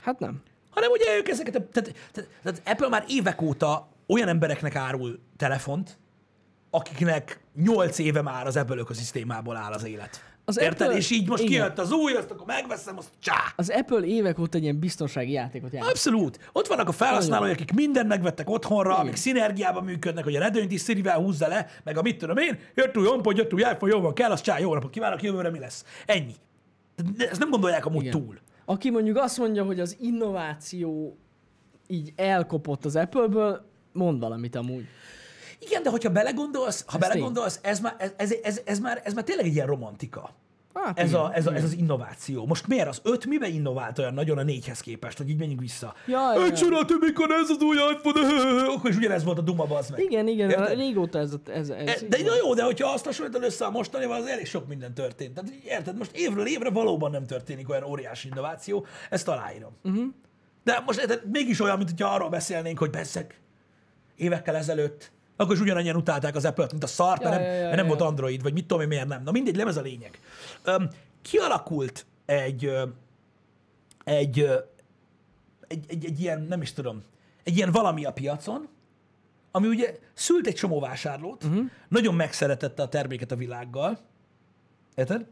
[0.00, 0.42] Hát nem.
[0.74, 5.18] Hanem ugye ők ezeket, a- tehát, tehát, tehát Apple már évek óta olyan embereknek árul
[5.36, 5.98] telefont,
[6.70, 10.22] akiknek 8 éve már az Apple ökoszisztémából áll az élet.
[10.44, 10.80] Az Érted?
[10.80, 11.52] Apple- És így most igen.
[11.60, 13.34] kijött az új, azt akkor megveszem, azt csá!
[13.56, 15.90] Az Apple évek óta egy ilyen biztonsági játékot játszik.
[15.90, 16.38] Abszolút.
[16.52, 20.82] Ott vannak a felhasználói, akik mindent megvettek otthonra, amik szinergiában működnek, hogy a redőnyt is
[20.82, 24.00] Sirivel húzza le, meg a mit tudom én, jött új HomePod, jött új iPhone, jó
[24.00, 25.84] van, kell, az csá, jó napot kívánok, jövőre mi lesz.
[26.06, 26.34] Ennyi.
[27.18, 28.20] Ezt nem gondolják amúgy Igen.
[28.20, 28.38] túl.
[28.64, 31.16] Aki mondjuk azt mondja, hogy az innováció
[31.86, 34.84] így elkopott az Apple-ből, mond valamit amúgy.
[35.58, 39.12] Igen, de hogyha belegondolsz, ha Ez belegondolsz, ez már, ez, ez, ez, ez, már, ez
[39.14, 40.34] már tényleg egy ilyen romantika.
[40.74, 41.64] Hát ez, igen, a, ez, a, ez igen.
[41.64, 42.46] az innováció.
[42.46, 45.94] Most miért az 5 miben innovált olyan nagyon a 4-hez képest, hogy így menjünk vissza?
[46.06, 46.56] Ja, ja.
[46.56, 48.20] sorát, mikor ez az új iPhone,
[48.66, 50.00] akkor is ugyanez volt a duma, bazd meg.
[50.00, 50.76] Igen, igen, Érted?
[50.76, 54.20] régóta ez, ez, ez, E, De na jó, de hogyha azt hasonlítod össze a mostanival,
[54.20, 55.34] az elég sok minden történt.
[55.34, 59.76] Tehát érted, most évről évre valóban nem történik olyan óriási innováció, ezt aláírom.
[59.84, 60.04] Uh-huh.
[60.64, 63.40] De most érted, mégis olyan, mint hogyha arról beszélnénk, hogy beszek
[64.16, 65.12] évekkel ezelőtt,
[65.42, 67.76] akkor is ugyanannyian utálták az Apple-t, mint a szart, Ja, mert, nem, ja, ja, mert
[67.76, 67.90] nem ja.
[67.90, 69.22] volt Android, vagy mit tudom én, miért nem.
[69.22, 70.20] Na mindegy, nem ez a lényeg.
[70.66, 70.88] Um,
[71.22, 72.72] kialakult egy,
[74.04, 74.38] egy,
[75.68, 77.02] egy, egy, egy ilyen, nem is tudom,
[77.42, 78.68] egy ilyen valami a piacon,
[79.50, 81.64] ami ugye szült egy csomó vásárlót, uh-huh.
[81.88, 83.98] nagyon megszeretette a terméket a világgal,
[84.94, 85.26] érted?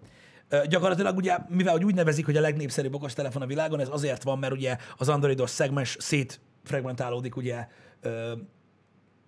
[0.69, 4.53] Gyakorlatilag ugye, mivel úgy nevezik, hogy a legnépszerűbb okostelefon a világon, ez azért van, mert
[4.53, 7.67] ugye az androidos szegmens szétfragmentálódik ugye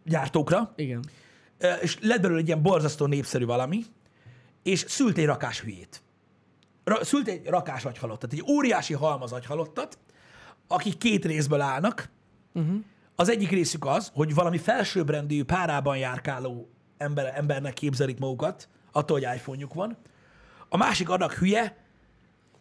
[0.05, 1.05] gyártókra, Igen.
[1.81, 3.85] És lett belőle egy ilyen borzasztó népszerű valami,
[4.63, 6.03] és szült egy rakás hülyét.
[6.85, 9.99] Ra- szült egy rakás agyhalottat, egy óriási halmaz agyhalottat,
[10.67, 12.11] akik két részből állnak.
[12.55, 12.77] Uh-huh.
[13.15, 19.37] Az egyik részük az, hogy valami felsőbbrendű, párában járkáló ember, embernek képzelik magukat, attól, hogy
[19.37, 19.97] iPhone-juk van.
[20.69, 21.77] A másik annak hülye,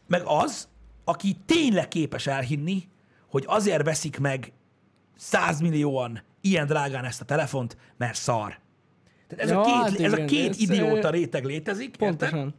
[0.07, 0.67] meg az,
[1.03, 2.89] aki tényleg képes elhinni,
[3.29, 4.51] hogy azért veszik meg
[5.15, 8.59] 100 millióan ilyen drágán ezt a telefont, mert szar.
[9.27, 12.07] Tehát ez, Ja, a, két, hát ez a két ez, idióta ö, réteg létezik, érted?
[12.07, 12.53] Pontosan.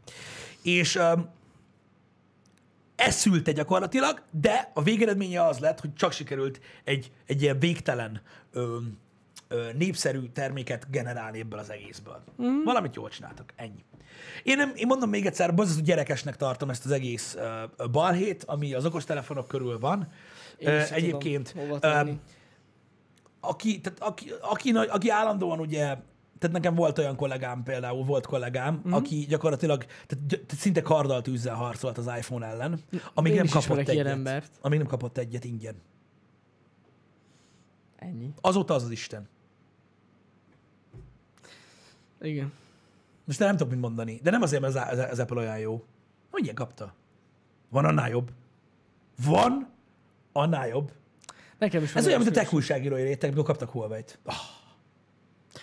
[0.63, 1.29] És um,
[2.97, 8.23] ez szülte gyakorlatilag, de a végeredménye az lett, hogy csak sikerült egy, egy ilyen végtelen
[8.53, 8.79] ö,
[9.79, 12.23] népszerű terméket generálni ebből az egészből.
[12.43, 12.63] Mm.
[12.65, 13.85] Valamit jól csináltak, ennyi.
[14.43, 17.37] Én, nem, én mondom még egyszer, borzasztó gyerekesnek tartom ezt az egész
[17.79, 20.09] uh, balhét, ami az okostelefonok körül van.
[20.59, 22.21] Én se egyébként, tudom.
[23.45, 25.81] Aki, tehát aki, aki, aki állandóan ugye,
[26.39, 28.89] tehát nekem volt olyan kollégám például, volt kollégám, Mhm.
[28.89, 28.93] mm.
[28.93, 32.81] aki gyakorlatilag tehát, tehát szinte karddal tűzzel harcolt az iPhone ellen,
[33.15, 34.07] amíg Én nem kapott egyet.
[34.07, 34.51] embert.
[34.61, 35.75] Amíg nem kapott egyet ingyen.
[37.97, 38.33] Ennyi.
[38.41, 39.29] Azóta az az Isten.
[42.21, 42.53] Igen.
[43.25, 45.85] Most nem tudok mit mondani, de nem azért, mert az, az, Apple olyan jó.
[46.35, 46.95] Ilyen kapta?
[47.69, 48.31] Van annál jobb.
[49.27, 49.69] Van
[50.33, 50.93] annál jobb.
[51.63, 54.19] Nekem is Ez van olyan, mint a tech újságírói réteg, amikor kaptak Huawei-t.
[54.25, 54.35] Oh.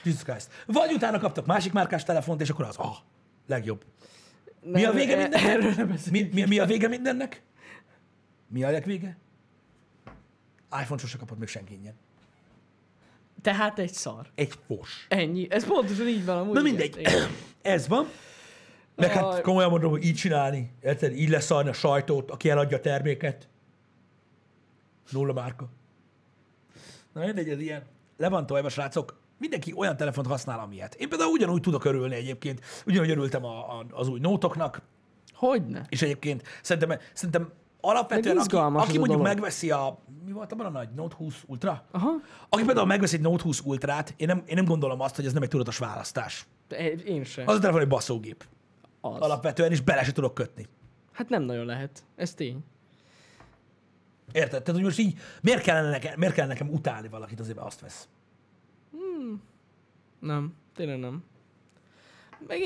[0.04, 0.50] Jesus Christ.
[0.66, 2.96] Vagy utána kaptak másik márkás telefont, és akkor az, ah,
[3.48, 3.86] legjobb.
[4.62, 5.50] Mi a Nem, vége e- mindennek?
[5.50, 6.00] Erről nem.
[6.12, 7.44] Mi, mi, mi a vége mindennek?
[8.48, 9.18] Mi a legvége?
[10.82, 11.96] iPhone sose kapott még senki ingyen.
[13.42, 14.28] Tehát egy szar.
[14.36, 15.06] Egy fos.
[15.10, 15.48] Ennyi.
[15.50, 16.38] Ez pontosan így van.
[16.38, 16.98] Amúgy Na mindegy.
[17.00, 17.30] Igen.
[17.62, 18.08] Ez van.
[18.96, 20.72] Meg hát komolyan mondom, hogy így csinálni.
[20.82, 21.14] Érted?
[21.14, 23.48] Így leszarni a sajtót, aki eladja a terméket.
[25.12, 25.70] Nulla márka.
[27.20, 27.84] Na mindegy, ez ilyen.
[28.18, 29.20] Le van tolva, srácok.
[29.38, 30.96] Mindenki olyan telefont használ, amilyet.
[30.96, 32.62] Én például ugyanúgy tudok örülni egyébként.
[32.86, 34.82] Ugyanúgy örültem a, a, az új nótoknak,
[35.34, 35.86] Hogyne?
[35.90, 37.52] és egyébként szerintem, szerintem
[37.82, 39.22] alapvetően, aki, aki mondjuk dolog.
[39.22, 41.84] megveszi a, mi volt abban a nagy Note 20 Ultra?
[41.92, 42.10] Aha.
[42.50, 45.34] Aki például megveszi egy Note 20 Ultrát, én nem, én nem gondolom azt, hogy ez
[45.34, 46.46] nem egy tudatos választás.
[47.06, 47.48] Én sem.
[47.48, 48.46] Az a telefon egy baszógép.
[49.02, 49.20] Az.
[49.20, 50.68] Alapvetően, és bele se tudok kötni.
[51.12, 52.04] Hát nem nagyon lehet.
[52.16, 52.64] Ez tény.
[54.32, 54.64] Érted?
[54.64, 57.80] Tehát, hogy most így, miért kellene nekem, miért kellene nekem utálni valakit azért, mert azt
[57.82, 58.08] vesz?
[60.20, 60.54] Nem.
[60.76, 61.24] Tényleg nem.
[62.48, 62.60] Meg,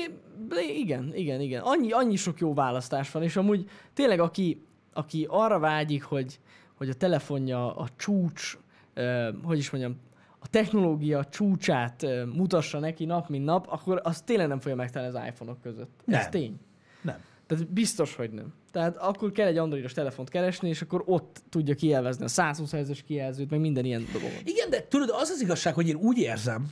[0.76, 1.62] igen, igen, igen.
[1.62, 4.62] Annyi, annyi sok jó választás van, és amúgy tényleg aki,
[4.92, 6.40] aki arra vágyik, hogy,
[6.74, 8.58] hogy a telefonja a csúcs,
[8.94, 9.96] eh, hogy is mondjam,
[10.38, 15.16] a technológia csúcsát eh, mutassa neki nap, mint nap, akkor az tényleg nem fogja megtalálni
[15.16, 16.02] az iPhone-ok között.
[16.06, 16.30] Ez Nem.
[16.30, 16.60] tény.
[17.02, 17.16] Nem.
[17.54, 18.52] Tehát biztos, hogy nem.
[18.72, 23.02] Tehát akkor kell egy androidos telefont keresni, és akkor ott tudja kielvezni a 120 Hz-es
[23.02, 24.40] kijelzőt, meg minden ilyen dolgot.
[24.44, 26.70] Igen, de tudod, az az igazság, hogy én úgy érzem,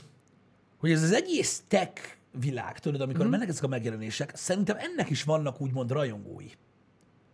[0.77, 2.01] hogy ez az egész tech
[2.39, 3.29] világ, tudod, amikor mm.
[3.29, 6.49] mennek ezek a megjelenések, szerintem ennek is vannak úgymond rajongói.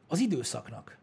[0.07, 0.97] Az időszaknak.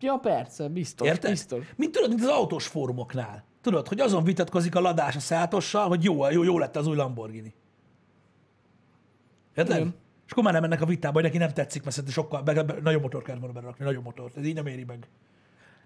[0.00, 1.30] Ja, persze, biztos, Érted?
[1.30, 1.72] biztos.
[1.76, 3.44] Mint tudod, mint az autós fórumoknál.
[3.60, 6.96] Tudod, hogy azon vitatkozik a ladás a szátossal, hogy jó, jó, jó lett az új
[6.96, 7.54] Lamborghini.
[9.54, 9.76] Érted?
[9.76, 9.94] Igen.
[10.26, 12.82] És akkor már nem mennek a vitába, hogy neki nem tetszik, mert sokkal, meg, meg,
[12.82, 14.30] nagyobb motor kell volna berakni, nagyobb motor.
[14.36, 15.08] Ez így nem éri meg.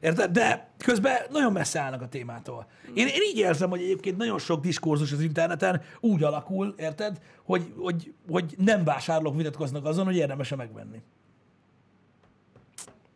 [0.00, 0.30] Érted?
[0.30, 2.66] De közben nagyon messze állnak a témától.
[2.94, 7.72] Én, én így érzem, hogy egyébként nagyon sok diskurzus az interneten úgy alakul, érted, hogy,
[7.76, 11.02] hogy, hogy nem vásárlók vitatkoznak azon, hogy érdemes-e megvenni.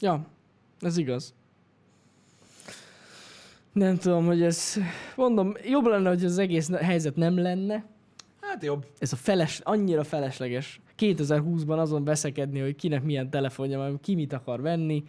[0.01, 0.27] Ja,
[0.81, 1.35] ez igaz.
[3.73, 4.77] Nem tudom, hogy ez...
[5.17, 7.85] Mondom, jobb lenne, hogy az egész helyzet nem lenne.
[8.53, 8.87] Hát jobb.
[8.99, 10.81] Ez a feles, annyira felesleges.
[10.99, 15.05] 2020-ban azon veszekedni, hogy kinek milyen telefonja van, ki mit akar venni,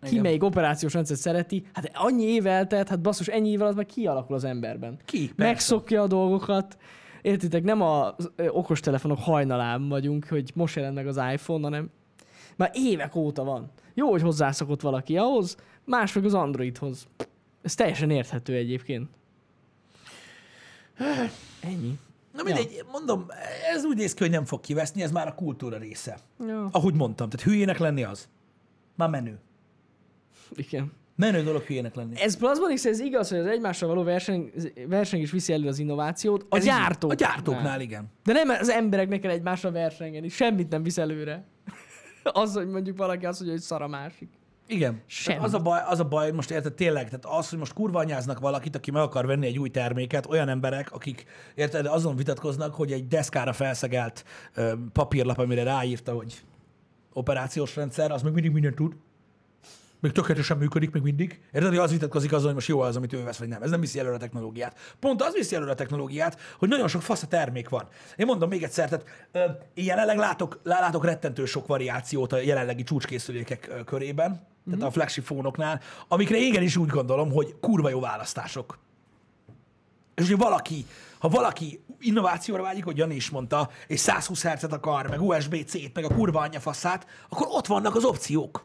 [0.00, 0.22] ki Igen.
[0.22, 1.64] melyik operációs rendszert szereti.
[1.72, 4.98] Hát annyi év eltelt, hát basszus, ennyi év alatt meg kialakul az emberben.
[5.04, 5.18] Ki?
[5.18, 5.42] Persze.
[5.42, 6.76] Megszokja a dolgokat.
[7.22, 11.90] Értitek, nem az okostelefonok hajnalán vagyunk, hogy most jelent meg az iPhone, hanem
[12.56, 13.70] Már évek óta van.
[13.94, 17.06] Jó, hogy hozzászokott valaki ahhoz, más meg az Androidhoz.
[17.62, 19.08] Ez teljesen érthető egyébként.
[21.60, 21.98] Ennyi.
[22.32, 23.26] Na mindegy, mondom,
[23.74, 26.18] ez úgy néz ki, hogy nem fog kiveszni, ez már a kultúra része.
[26.46, 26.68] Ja.
[26.72, 28.28] Ahogy mondtam, tehát hülyének lenni az.
[28.96, 29.40] Már menő.
[30.54, 30.92] Igen.
[31.16, 32.20] Menő dolog hülyének lenni.
[32.20, 34.52] Ez Plasmonic, ez igaz, hogy az egymással való verseny,
[34.86, 36.46] verseny is viszi elő az innovációt.
[36.48, 37.10] A Ez gyártók.
[37.10, 38.06] A gyártóknál, igen.
[38.24, 40.28] De nem az embereknek kell egymással versengeni.
[40.28, 41.44] Semmit nem visz előre.
[42.22, 44.28] az, hogy mondjuk valaki azt mondja, hogy szar a másik.
[44.66, 45.02] Igen.
[45.06, 45.36] Semmi.
[45.36, 47.98] Tehát Az a, baj, az a baj, most érted, tényleg, tehát az, hogy most kurva
[47.98, 52.74] anyáznak valakit, aki meg akar venni egy új terméket, olyan emberek, akik érted, azon vitatkoznak,
[52.74, 56.42] hogy egy deszkára felszegelt ö, papírlap, amire ráírta, hogy
[57.12, 58.92] operációs rendszer, az még mindig mindent tud.
[60.00, 61.40] Még tökéletesen működik, még mindig.
[61.52, 63.62] Érted, hogy az vitatkozik azon, hogy most jó az, amit ő vesz, vagy nem.
[63.62, 64.78] Ez nem viszi előre a technológiát.
[65.00, 67.88] Pont az viszi előre a technológiát, hogy nagyon sok fasz a termék van.
[68.16, 69.44] Én mondom még egyszer, tehát ö,
[69.74, 74.88] jelenleg látok, lá- látok rettentő sok variációt a jelenlegi csúcskészülékek körében, tehát Mhm.
[74.88, 78.78] a flagship fónoknál, amikre igenis úgy gondolom, hogy kurva jó választások.
[80.14, 80.86] És hogy valaki,
[81.18, 86.04] ha valaki innovációra vágyik, hogy Jani is mondta, és 120 Hz-et akar, meg USB-C-t, meg
[86.04, 88.64] a kurva anyja faszát, akkor ott vannak az opciók.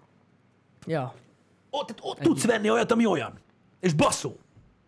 [0.86, 1.14] Ja.
[1.70, 3.40] Ott, tehát ott tudsz venni olyat, ami olyan.
[3.80, 4.36] És basszó.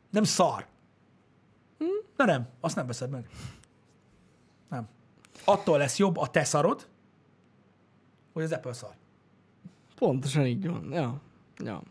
[0.10, 0.66] Nem szar.
[1.78, 1.86] Hm?
[2.18, 3.30] Na nem, azt nem veszed meg.
[4.70, 4.88] Nem.
[5.46, 6.88] Attól lesz jobb a te szarod,
[8.34, 8.94] hogy az Apple szar.
[10.00, 10.92] Pontosan így van.
[10.92, 11.22] Ja.
[11.64, 11.82] Ja.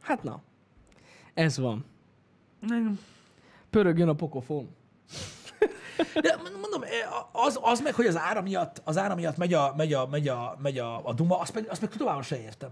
[0.00, 0.40] Hát na.
[1.34, 1.84] Ez van.
[3.70, 4.68] Pörögjön a pokofon.
[6.22, 6.82] De mondom,
[7.32, 10.28] az, az meg, hogy az ára miatt, az ára miatt megy a, megy a, megy
[10.28, 12.70] a, megy a, a duma, azt meg, azt meg továbbra se értem.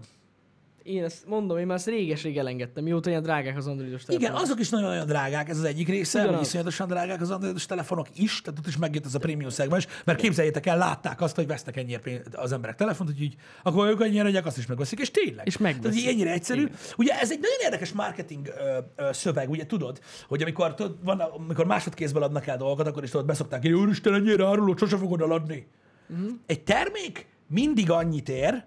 [0.85, 4.43] Én ezt mondom, én már ezt réges-rég elengedtem, mióta ilyen drágák az androidos Igen, telefonok.
[4.43, 6.47] azok is nagyon-nagyon drágák, ez az egyik része, hogy Ugyanaz.
[6.47, 10.19] iszonyatosan drágák az androidos telefonok is, tehát ott is megjött ez a prémium szegmens, mert
[10.19, 14.27] képzeljétek el, látták azt, hogy vesznek ennyire az emberek telefont, hogy így, akkor ők ennyire
[14.27, 15.45] adják, azt is megveszik, és tényleg.
[15.47, 15.81] És megveszik.
[15.83, 16.61] Tehát így ennyire egyszerű.
[16.61, 16.75] Igen.
[16.97, 21.19] Ugye ez egy nagyon érdekes marketing ö, ö, szöveg, ugye tudod, hogy amikor, tudod, van,
[21.19, 25.21] amikor másodkézből adnak el dolgokat, akkor is tudod, beszokták, hogy úristen, ennyire áruló, sose fogod
[25.21, 25.67] eladni.
[26.09, 26.29] Uh-huh.
[26.45, 28.63] Egy termék mindig annyit ér,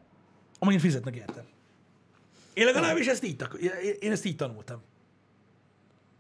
[0.59, 1.45] amennyit fizetnek érte.
[2.59, 3.45] Én legalábbis ezt így,
[4.01, 4.83] én ezt így tanultam.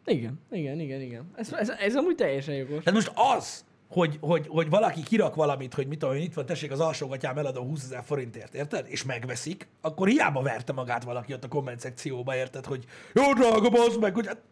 [0.05, 1.31] Igen, igen, igen, igen.
[1.37, 2.85] Ez, ez, ez amúgy teljesen jogos.
[2.85, 6.71] Tehát most az, hogy, hogy, hogy valaki kirak valamit, hogy mit tudom, itt van, tessék
[6.71, 8.87] az alsógatyám eladom 20 ezer forintért, érted?
[8.89, 12.65] És megveszik, akkor hiába verte magát valaki ott a komment szekcióba, érted?
[12.65, 12.85] Hogy
[13.15, 14.43] jó drága, bazd meg, hogy hát,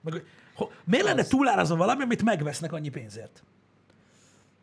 [0.00, 3.42] meg, hogy ho, miért lenne túlárazva valami, amit megvesznek annyi pénzért?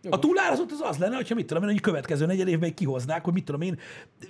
[0.09, 3.33] A túlárazott az az lenne, hogyha mit tudom én, hogy következő negyed évben kihoznák, hogy
[3.33, 3.79] mit tudom én,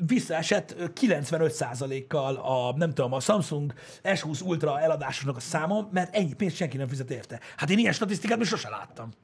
[0.07, 3.73] visszaesett ö, 95%-kal a, nem tudom, a Samsung
[4.03, 7.39] S20 Ultra eladásoknak a száma, mert ennyi pénzt senki nem fizet érte.
[7.57, 9.09] Hát én ilyen statisztikát még sose láttam.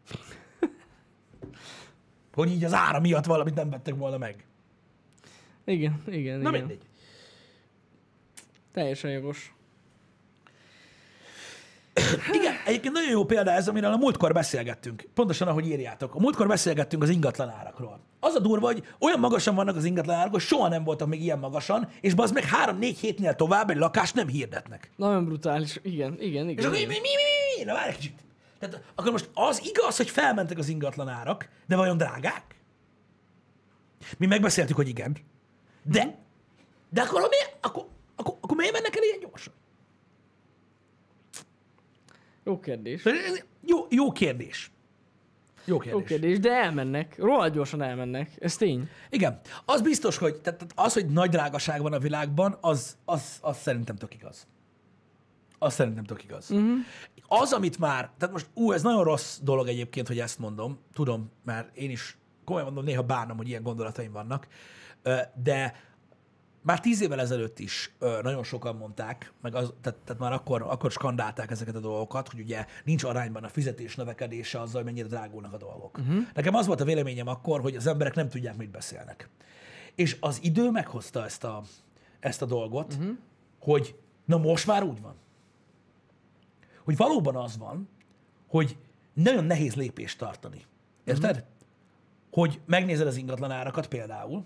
[2.34, 4.46] Hogy így az ára miatt valamit nem vettek volna meg.
[5.66, 6.60] Igen, igen, Na igen.
[6.60, 6.82] mindegy.
[8.72, 9.54] Teljesen jogos.
[12.32, 15.04] Igen, egyébként nagyon jó példa ez, amiről a múltkor beszélgettünk.
[15.14, 16.16] Pontosan, ahogy írjátok.
[16.16, 18.00] A múltkor beszélgettünk az ingatlan árakról.
[18.20, 21.22] Az a durva, hogy olyan magasan vannak az ingatlan árak, hogy soha nem voltak még
[21.22, 24.92] ilyen magasan, és az meg 3-4 hétnél tovább egy lakást nem hirdetnek.
[24.96, 25.80] Nagyon brutális.
[25.82, 26.66] Igen, igen, És igen.
[26.66, 27.64] akkor mi, mi, mi, mi, mi?
[27.64, 28.20] Na várj egy kicsit.
[28.60, 32.56] Tehát akkor most az igaz, hogy felmentek az ingatlan árak, de vajon drágák?
[34.18, 35.18] Mi megbeszéltük, hogy igen.
[35.84, 36.18] De,
[36.90, 37.86] de akkor, miért, akkor,
[38.16, 39.54] akkor, akkor miért mennek el ilyen gyorsan?
[42.44, 43.04] Jó kérdés.
[43.62, 44.72] Jó, jó kérdés.
[45.66, 46.00] Jó kérdés.
[46.00, 47.18] Jó kérdés, de elmennek.
[47.18, 48.32] Rohadt gyorsan elmennek.
[48.40, 48.90] Ez tény.
[49.10, 49.40] Igen.
[49.66, 53.96] Az biztos, hogy tehát az, hogy nagy drágaság van a világban, az, az, az szerintem
[53.96, 54.48] tök igaz.
[55.60, 56.52] Az szerintem tök igaz.
[56.52, 56.78] Uh-huh.
[57.28, 61.32] Az, amit már, tehát most, ú, ez nagyon rossz dolog egyébként, hogy ezt mondom, tudom,
[61.44, 64.48] mert én is komolyan mondom, néha bánom, hogy ilyen gondolataim vannak,
[65.44, 65.76] de
[66.62, 70.62] már tíz évvel ezelőtt is ö, nagyon sokan mondták, meg az, tehát, tehát már akkor,
[70.62, 75.08] akkor skandálták ezeket a dolgokat, hogy ugye nincs arányban a fizetés növekedése azzal, hogy mennyire
[75.08, 75.98] drágulnak a dolgok.
[75.98, 76.24] Uh-huh.
[76.34, 79.30] Nekem az volt a véleményem akkor, hogy az emberek nem tudják, mit beszélnek.
[79.96, 81.64] És az idő meghozta ezt a,
[82.20, 83.18] ezt a dolgot, uh-huh.
[83.60, 83.96] hogy
[84.26, 85.16] na most már úgy van.
[86.84, 87.90] Hogy valóban az van,
[88.48, 88.78] hogy
[89.14, 90.66] nagyon nehéz lépést tartani.
[91.04, 91.36] Érted?
[91.36, 91.50] Uh-huh.
[92.32, 94.46] Hogy megnézed az ingatlan árakat például,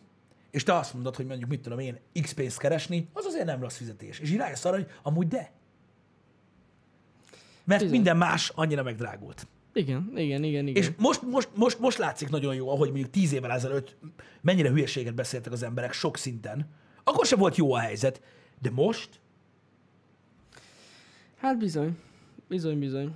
[0.55, 3.61] és te azt mondod, hogy mondjuk mit tudom én, X pénzt keresni, az azért nem
[3.61, 4.19] rossz fizetés.
[4.19, 5.51] És rájössz arra, hogy amúgy de.
[7.63, 7.95] Mert Bizony.
[7.95, 9.47] minden más annyira megdrágult.
[9.73, 10.83] Igen, igen, igen, igen.
[10.83, 13.95] És most, most, most, most látszik nagyon jó, ahogy mondjuk tíz évvel ezelőtt
[14.41, 16.69] mennyire hülyeséget beszéltek az emberek sok szinten.
[17.03, 18.21] Akkor sem volt jó a helyzet,
[18.61, 19.09] de most
[21.37, 21.97] Hát bizony.
[22.47, 23.13] Bizony, bizony.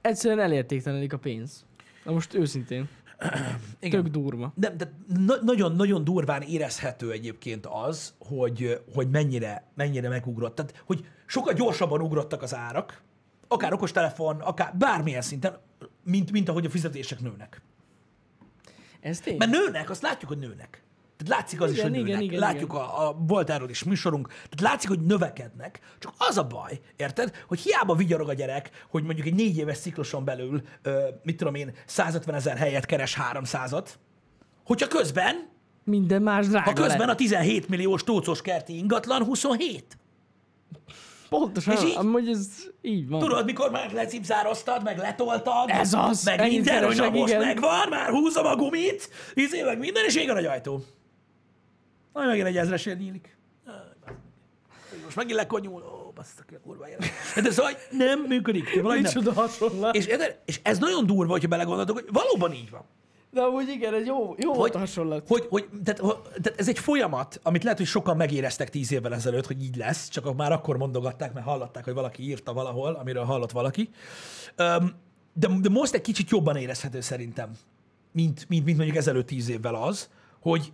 [0.00, 1.64] Egyszerűen elértéktelenik a pénz.
[2.04, 2.88] Na most őszintén.
[3.80, 4.02] Igen.
[4.02, 4.52] Tök durva.
[4.54, 10.54] De, de na- nagyon-nagyon durván érezhető egyébként az, hogy, hogy mennyire, mennyire megugrott.
[10.54, 13.02] Tehát, hogy sokkal gyorsabban ugrottak az árak,
[13.48, 15.58] akár okostelefon, akár bármilyen szinten,
[16.02, 17.62] mint, mint ahogy a fizetések nőnek.
[19.00, 19.36] Ez tény.
[19.36, 20.82] Mert nőnek, azt látjuk, hogy nőnek.
[21.18, 22.24] Tehát látszik az is, Igen, hogy igen, nőnek.
[22.24, 24.28] igen, látjuk, A, a, volt erről is műsorunk.
[24.28, 25.80] Tehát látszik, hogy növekednek.
[25.98, 29.78] Csak az a baj, érted, hogy hiába vigyarog a gyerek, hogy mondjuk egy négy éves
[29.78, 33.88] cikluson belül, ö, mit tudom én, 150 ezer helyet keres 300-at,
[34.64, 35.48] hogyha közben,
[35.84, 37.08] Minden más drága ha közben lett.
[37.08, 39.98] a 17 milliós tócos kerti ingatlan 27.
[41.28, 42.48] Pontosan, És így- amúgy ez
[42.82, 43.20] így van.
[43.20, 47.40] Tudod, mikor már lecipzároztad, meg letoltad, Ez az, meg minden, hogy most igen.
[47.44, 50.82] megvan, már húzom a gumit, izé, meg minden, és ég a nagy ajtó.
[52.18, 53.36] Majd megint egy ezresért nyílik.
[55.04, 57.10] Most megint lekonyul, ó, bassza ki a kurva élet.
[57.42, 58.82] De szóval nem működik.
[58.82, 59.96] Micsoda hasonlás.
[59.96, 60.08] És,
[60.44, 62.84] és ez nagyon durva, hogyha belegondoltok, hogy valóban így van.
[63.30, 65.28] De amúgy igen, ez jó, jó volt a hasonlat.
[65.28, 69.14] Hogy, hogy tehát, hogy, tehát ez egy folyamat, amit lehet, hogy sokan megéreztek tíz évvel
[69.14, 73.24] ezelőtt, hogy így lesz, csak már akkor mondogatták, mert hallották, hogy valaki írta valahol, amiről
[73.24, 73.90] hallott valaki.
[75.32, 77.50] De, de most egy kicsit jobban érezhető szerintem,
[78.12, 80.08] mint, mint, mint mondjuk ezelőtt tíz évvel az,
[80.40, 80.72] hogy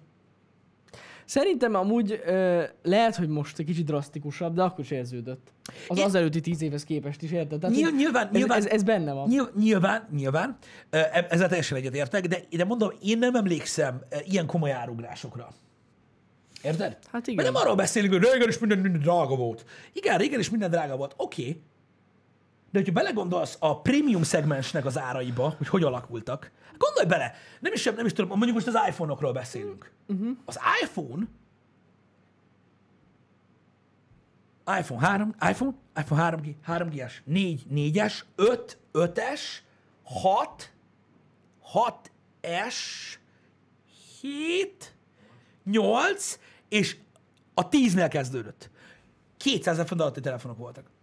[1.27, 5.53] Szerintem amúgy ö, lehet, hogy most egy kicsit drasztikusabb, de akkor is érződött.
[5.89, 7.61] Az Én- az előtti tíz évhez képest is, érted?
[7.61, 9.29] Tehát, Nyilv- nyilván- ez, nyilván- Ez, ez, benne van.
[9.29, 10.57] Nyilv- Nyilván, nyilván,
[11.29, 15.49] ezzel teljesen egyetértek, de, de mondom, én nem emlékszem ilyen komoly árugrásokra.
[16.63, 16.99] Érted?
[17.13, 17.43] Hát igen.
[17.45, 19.65] Mert nem arról beszélünk, hogy régen is minden, minden drága volt.
[19.93, 21.15] Igen, régen is minden drága volt.
[21.17, 21.41] Oké.
[21.43, 21.61] Okay.
[22.75, 27.85] De hogyha belegondolsz a prémium szegmensnek az áraiba, hogy hogy alakultak, gondolj bele, nem is,
[27.85, 29.93] nem is tudom, mondjuk most az iPhone-okról beszélünk.
[30.07, 30.37] Uh-huh.
[30.45, 31.27] Az iPhone
[34.79, 39.41] iPhone 3, iPhone, iPhone 3G, 3G-es, 4, 4-es, 5, 5-es,
[40.03, 40.73] 6,
[41.75, 42.75] 6S,
[44.21, 44.95] 7,
[45.65, 46.97] 8, és
[47.55, 48.71] a 10-nél kezdődött.
[49.37, 50.94] 200 ezer font alatti telefonok voltak.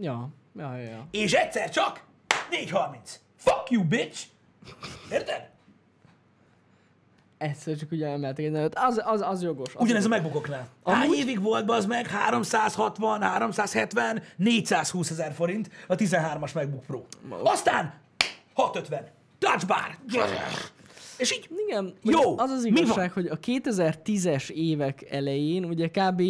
[0.00, 0.28] Ja,
[0.58, 1.06] ja, ja, ja.
[1.10, 2.04] És egyszer csak
[2.50, 3.20] 430.
[3.36, 4.22] Fuck you, bitch!
[5.12, 5.48] Érted?
[7.38, 8.78] Egyszer csak ugye emeltek egy nevet.
[8.78, 9.74] Az, az, az jogos.
[9.74, 10.20] Az Ugyanez a jogos.
[10.22, 10.68] megbukoknál.
[10.84, 12.06] Hány Amúgy- évig volt az meg?
[12.06, 17.02] 360, 370, 420 ezer forint a 13-as MacBook Pro.
[17.42, 17.94] Aztán
[18.54, 19.06] 650.
[19.38, 19.98] Touch bar.
[21.18, 22.82] És így Igen, Jó, az az mi van?
[22.82, 26.22] igazság, hogy a 2010-es évek elején ugye kb.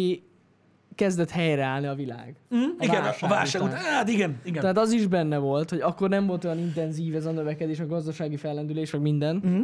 [1.01, 2.35] Kezdett helyreállni a világ.
[2.55, 3.77] Mm, igen, a válság után.
[3.77, 4.61] Hát igen, igen.
[4.61, 7.87] Tehát az is benne volt, hogy akkor nem volt olyan intenzív ez a növekedés, a
[7.87, 9.43] gazdasági fellendülés, meg minden.
[9.47, 9.61] Mm.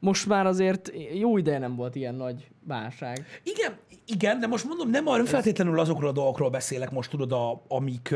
[0.00, 3.26] Most már azért jó ideje nem volt ilyen nagy válság.
[3.42, 3.72] Igen,
[4.06, 8.14] igen, de most mondom, nem, nem feltétlenül azokról a dolgokról beszélek most, tudod, a, amik,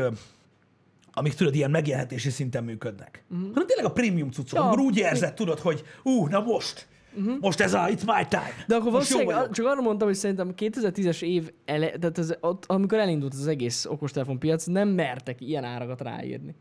[1.13, 3.23] amik tudod, ilyen megélhetési szinten működnek.
[3.29, 3.47] Uh-huh.
[3.53, 4.65] Hanem tényleg a prémium cuccok, Ja.
[4.65, 7.37] amikor úgy érzed, tudod, hogy ú, na most, uh-huh.
[7.39, 8.53] most ez a, it's my time.
[8.67, 12.65] De akkor valószínűleg csak arra mondtam, hogy szerintem a 2010-es év, ele, tehát ez, ott,
[12.67, 16.55] amikor elindult az egész okostelefonpiac, nem mertek ilyen árakat ráírni.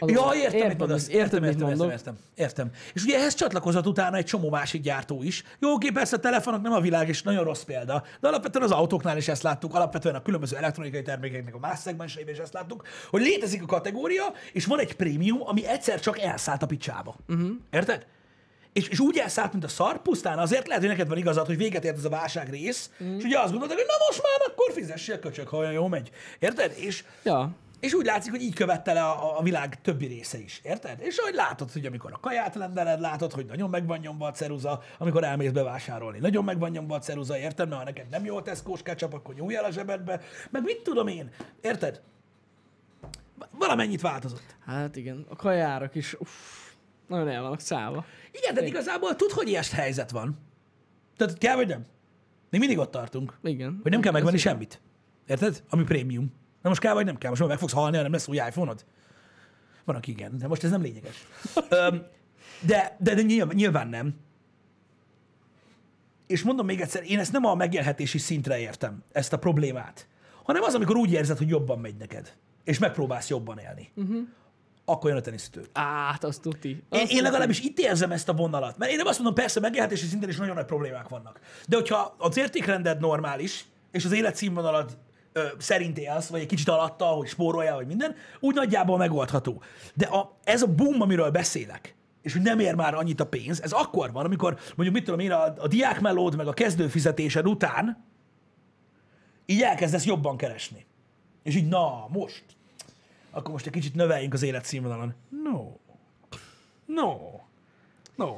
[0.00, 1.90] Az Ja, értem, érted, Értem, mit értem, értem, mondok?
[1.90, 2.70] értem, értem.
[2.94, 5.42] És ugye ehhez csatlakozott utána egy csomó másik gyártó is.
[5.58, 8.70] Jó, oké, persze a telefonok nem a világ, és nagyon rossz példa, de alapvetően az
[8.70, 12.82] autóknál is ezt láttuk, alapvetően a különböző elektronikai termékeknek a más szegmenseiben is ezt láttuk,
[13.10, 17.16] hogy létezik a kategória, és van egy prémium, ami egyszer csak elszállt a picsába.
[17.28, 17.50] Uh-huh.
[17.70, 18.06] Érted?
[18.76, 21.56] És, és úgy elszállt, mint a szar, pusztán azért lehet, hogy neked van igazad, hogy
[21.56, 23.16] véget ért ez a válság rész, mm.
[23.16, 26.10] és ugye azt gondolod, hogy na most már akkor fizessél köcsök, ha olyan jó megy.
[26.38, 26.72] Érted?
[26.76, 30.60] És, Ja, és úgy látszik, hogy így követte le a, a világ többi része is,
[30.64, 31.00] érted?
[31.00, 34.30] És hogy látod, hogy amikor a kaját rendeled, látod, hogy nagyon meg van nyomva a
[34.30, 36.18] ceruza, amikor elmész bevásárolni.
[36.18, 37.68] Nagyon meg van nyomva a ceruza, érted?
[37.68, 40.20] Mert ha neked nem jó a Tesco-s ketchup, akkor nyújj el a zsebedbe.
[40.50, 42.00] Meg mit tudom én, érted?
[43.50, 44.56] Valamennyit változott.
[44.66, 45.26] hát igen.
[45.28, 46.65] A kajárak is uff,
[47.08, 48.04] nagyon el vannak szállva.
[48.32, 50.38] Igen, de igazából tud, hogy ilyen helyzet van.
[51.16, 51.84] Tehát kell, vagy nem?
[52.50, 53.80] Mi mindig ott tartunk, Igen.
[53.82, 54.80] hogy nem kell megvenni semmit.
[55.26, 55.62] Érted?
[55.68, 56.32] Ami prémium.
[56.62, 57.30] Na most kell, vagy nem kell?
[57.30, 58.84] Most már meg fogsz halni, ha nem lesz új iPhone-od?
[59.84, 61.26] Van, aki igen, de most ez nem lényeges.
[61.68, 62.06] Öm,
[62.60, 64.14] de, de, de nyilván, nyilván nem.
[66.26, 70.08] És mondom még egyszer, én ezt nem a megélhetési szintre értem, ezt a problémát,
[70.42, 73.90] hanem az, amikor úgy érzed, hogy jobban megy neked, és megpróbálsz jobban élni.
[73.94, 74.28] Uh-huh.
[74.88, 75.64] Akkor jön a teniszütő.
[75.72, 76.68] Át, azt tuti.
[76.68, 78.78] Én, Azt én legalábbis itt érzem ezt a vonalat.
[78.78, 81.40] Mert én nem azt mondom, persze megélhetési szinten is nagyon nagy problémák vannak.
[81.68, 84.98] De hogyha az értékrended normális, és az életszínvonalad
[85.32, 89.62] ö, szerint élsz, vagy egy kicsit alatta, hogy spóroljál, vagy minden, úgy nagyjából megoldható.
[89.94, 93.62] De a, ez a boom, amiről beszélek, és hogy nem ér már annyit a pénz,
[93.62, 98.04] ez akkor van, amikor mondjuk mit tudom én, a, a diákmelód meg a kezdőfizetésed után
[99.46, 100.86] így elkezdesz jobban keresni.
[101.42, 102.44] És így, na, most.
[103.36, 105.14] Akkor most egy kicsit növeljünk az életszínvonalon.
[105.42, 105.72] No.
[106.86, 107.16] No.
[108.14, 108.36] No.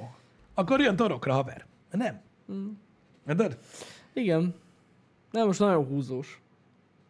[0.55, 1.67] Akkor jön torokra, haver.
[1.91, 2.21] Nem.
[2.53, 2.69] Mm.
[3.29, 3.59] Érted?
[4.13, 4.55] Igen.
[5.31, 6.41] Nem, most nagyon húzós.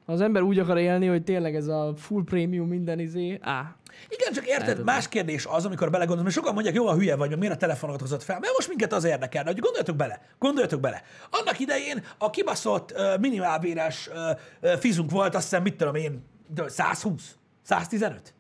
[0.07, 3.77] Ha az ember úgy akar élni, hogy tényleg ez a full premium minden izé, á,
[4.09, 7.17] Igen, csak érted, Lehet, más kérdés az, amikor belegondolom, mert sokan mondják, jó, a hülye
[7.17, 10.21] vagy, mert miért a telefonokat hozott fel, mert most minket az érdekel, hogy gondoljatok bele,
[10.39, 11.03] gondoljatok bele.
[11.31, 14.15] Annak idején a kibaszott uh, minimálbérás uh,
[14.63, 16.25] uh, fizunk volt, azt hiszem, mit tudom én,
[16.55, 17.39] de 120,
[17.69, 18.35] 115.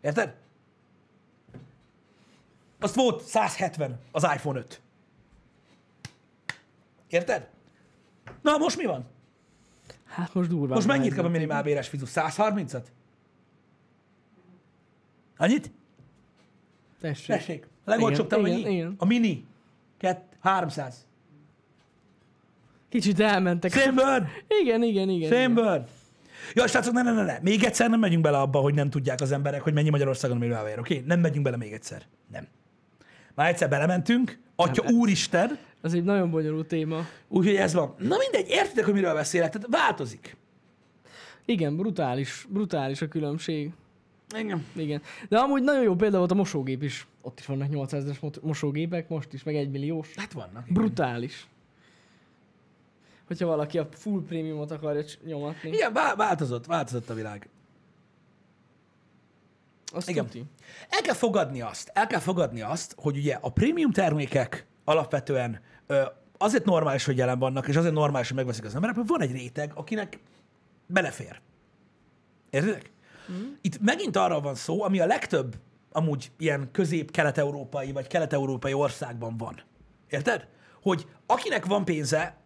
[0.00, 0.34] Érted?
[2.80, 4.80] Azt volt 170 az iPhone 5.
[7.08, 7.48] Érted?
[8.42, 9.04] Na, most mi van?
[10.04, 10.74] hát most durván.
[10.74, 12.04] Most mennyit kap a minimálbéres fizu?
[12.08, 12.84] 130-at?
[15.36, 15.70] Annyit?
[17.00, 17.26] Tessék.
[17.26, 17.66] Tessék.
[17.84, 18.94] A legolcsóbb Igen, igen, igen.
[18.98, 19.46] A mini.
[19.96, 21.06] Kett, 300.
[22.88, 23.72] Kicsit elmentek.
[23.72, 24.28] Same bird.
[24.62, 25.30] Igen, igen, igen.
[25.30, 25.54] Same igen.
[25.54, 25.88] bird.
[26.54, 27.38] Ja, srácok, ne, ne, ne, ne.
[27.42, 30.78] Még egyszer nem megyünk bele abba, hogy nem tudják az emberek, hogy mennyi Magyarországon minimálbér.
[30.78, 30.94] Oké?
[30.94, 31.06] Okay?
[31.06, 32.02] Nem megyünk bele még egyszer.
[32.32, 32.46] Nem.
[33.34, 34.38] Már egyszer belementünk.
[34.56, 34.94] Atya Nem.
[34.94, 35.58] úristen.
[35.82, 37.06] Ez egy nagyon bonyolult téma.
[37.28, 37.94] Úgyhogy ez van.
[37.98, 39.52] Na mindegy, értitek, hogy miről beszélek?
[39.52, 40.36] Tehát változik.
[41.44, 43.72] Igen, brutális, brutális a különbség.
[44.38, 44.64] Igen.
[44.72, 45.02] Igen.
[45.28, 47.06] De amúgy nagyon jó példa volt a mosógép is.
[47.22, 50.14] Ott is vannak 800-es mot- mosógépek, most is, meg 1 milliós.
[50.16, 50.62] Hát vannak.
[50.68, 50.82] igen.
[50.82, 51.46] Brutális.
[53.26, 55.68] Hogyha valaki a full prémiumot akarja nyomatni.
[55.68, 57.48] Igen, vá- változott, változott a világ.
[59.92, 60.24] Azt Igen.
[60.24, 60.44] tuti.
[60.88, 66.02] El kell fogadni azt, el kell fogadni azt, hogy ugye a prémium termékek alapvetően ö,
[66.38, 69.32] azért normális, hogy jelen vannak, és azért normális, hogy megveszik az emberek, mert van egy
[69.32, 70.18] réteg, akinek
[70.86, 71.40] belefér.
[72.50, 72.92] Értedek?
[73.32, 73.52] Mm.
[73.60, 75.56] Itt megint arra van szó, ami a legtöbb
[75.92, 79.60] amúgy ilyen közép-kelet-európai vagy kelet-európai országban van.
[80.08, 80.46] Érted?
[80.82, 82.36] Hogy akinek van pénze,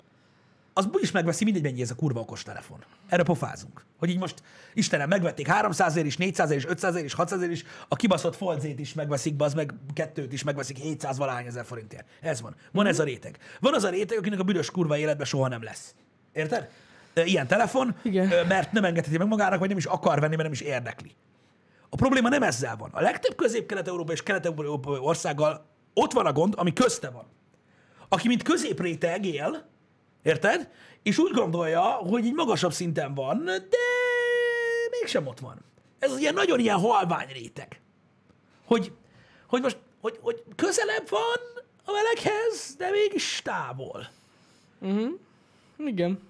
[0.79, 2.85] az is megveszi, mindegy mennyi ez a kurva okos telefon.
[3.09, 3.85] Erre pofázunk.
[3.99, 4.43] Hogy így most,
[4.75, 7.97] Istenem, megvették 300 ér is, 400 ér is, 500 ér is, 600 ér is, a
[7.97, 12.07] kibaszott foldzét is megveszik, az meg kettőt is megveszik 700 valány ezer forintért.
[12.21, 12.55] Ez van.
[12.73, 13.39] Van ez a réteg.
[13.61, 15.95] Van az a réteg, akinek a büdös kurva életben soha nem lesz.
[16.33, 16.69] Érted?
[17.15, 18.47] Ilyen telefon, Igen.
[18.47, 21.11] mert nem engedheti meg magának, vagy nem is akar venni, mert nem is érdekli.
[21.89, 22.91] A probléma nem ezzel van.
[22.93, 27.25] A legtöbb közép-kelet-európai és kelet-európai országgal ott van a gond, ami közte van.
[28.09, 29.67] Aki mint középréteg él,
[30.23, 30.71] érted?
[31.03, 33.79] És úgy gondolja, hogy így magasabb szinten van, de
[34.91, 35.65] mégsem ott van.
[35.99, 37.81] Ez az ilyen nagyon ilyen halvány réteg.
[38.65, 38.93] Hogy,
[39.47, 44.09] hogy most, hogy, hogy közelebb van a meleghez, de mégis távol.
[45.77, 46.21] Igen.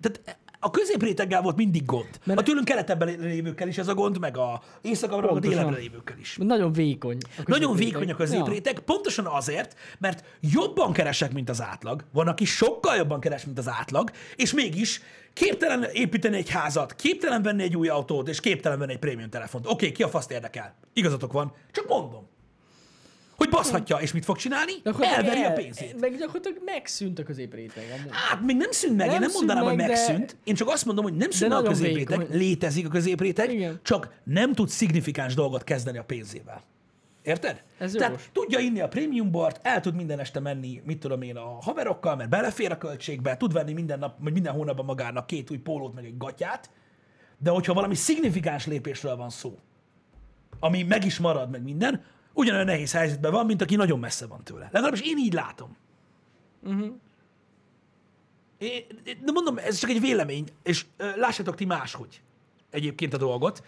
[0.00, 2.20] Tehát a középréteggel volt mindig gond.
[2.24, 6.18] Mert a tőlünk keletebben lévőkkel is ez a gond, meg a északabbra, a délebbre lévőkkel
[6.18, 6.36] is.
[6.40, 7.18] Nagyon vékony.
[7.44, 12.04] Nagyon vékony a középréteg, pontosan azért, mert jobban keresek, mint az átlag.
[12.12, 15.00] Van, aki sokkal jobban keres, mint az átlag, és mégis
[15.32, 19.64] képtelen építeni egy házat, képtelen venni egy új autót, és képtelen venni egy prémium telefont.
[19.66, 20.74] Oké, okay, ki a faszt érdekel?
[20.92, 22.31] Igazatok van, csak mondom.
[23.42, 24.72] Hogy baszhatja, és mit fog csinálni?
[24.82, 26.00] De Elveri a el- pénzét.
[26.00, 27.84] Meg gyakorlatilag megszűnt a középréteg.
[27.98, 28.10] Amúgy.
[28.12, 30.36] Hát még nem szűnt meg, Nem én nem mondanám, hogy meg, de- megszűnt.
[30.44, 32.36] Én csak azt mondom, hogy nem szűnt a középréteg, vékony.
[32.38, 33.80] létezik a középréteg, Igen.
[33.82, 36.62] csak nem tud szignifikáns dolgot kezdeni a pénzével.
[37.22, 37.62] Érted?
[37.78, 38.30] Ez Tehát jogos.
[38.32, 42.16] tudja inni a prémium bort, el tud minden este menni, mit tudom én, a haverokkal,
[42.16, 45.94] mert belefér a költségbe, tud venni minden nap, vagy minden hónapban magának két új pólót,
[45.94, 46.70] meg egy gatyát,
[47.38, 49.58] de hogyha valami szignifikáns lépésről van szó,
[50.60, 54.44] ami meg is marad, meg minden, ugyanolyan nehéz helyzetben van, mint aki nagyon messze van
[54.44, 54.68] tőle.
[54.72, 55.76] Legalábbis én így látom.
[58.58, 58.84] Én,
[59.24, 62.22] de mondom, ez csak egy vélemény, és lássátok ti máshogy
[62.70, 63.64] egyébként a dolgot.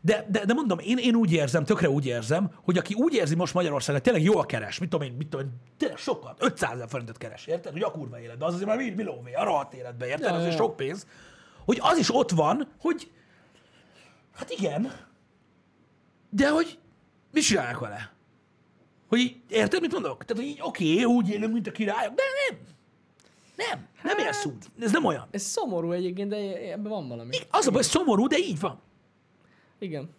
[0.00, 3.34] De, de, de mondom, én, én úgy érzem, tökre úgy érzem, hogy aki úgy érzi
[3.34, 6.72] most Magyarországon, hogy tényleg jól keres, mit tudom én, mit tudom én, tényleg sokat, 500
[6.74, 7.72] ezer forintot keres, érted?
[7.72, 10.30] Hogy a kurva életben, az azért már mi, mi lóvé, a rohadt életben, érted?
[10.30, 10.50] Ja, Az ja.
[10.50, 11.06] sok pénz.
[11.64, 13.10] Hogy az is ott van, hogy
[14.34, 14.92] hát igen,
[16.30, 16.78] de hogy
[17.32, 18.12] mit csinálják vele?
[19.08, 20.24] Hogy így, érted, mit mondok?
[20.24, 22.58] Tehát, hogy így oké, úgy élünk, mint a királyok, de nem.
[23.56, 24.54] Nem, nem Hát- élsz úgy.
[24.80, 25.26] Ez nem olyan.
[25.30, 26.36] Ez szomorú egyébként, de
[26.72, 27.36] ebben van valami.
[27.50, 28.80] Az a baj, szomorú, de így van.
[29.78, 30.10] Igen.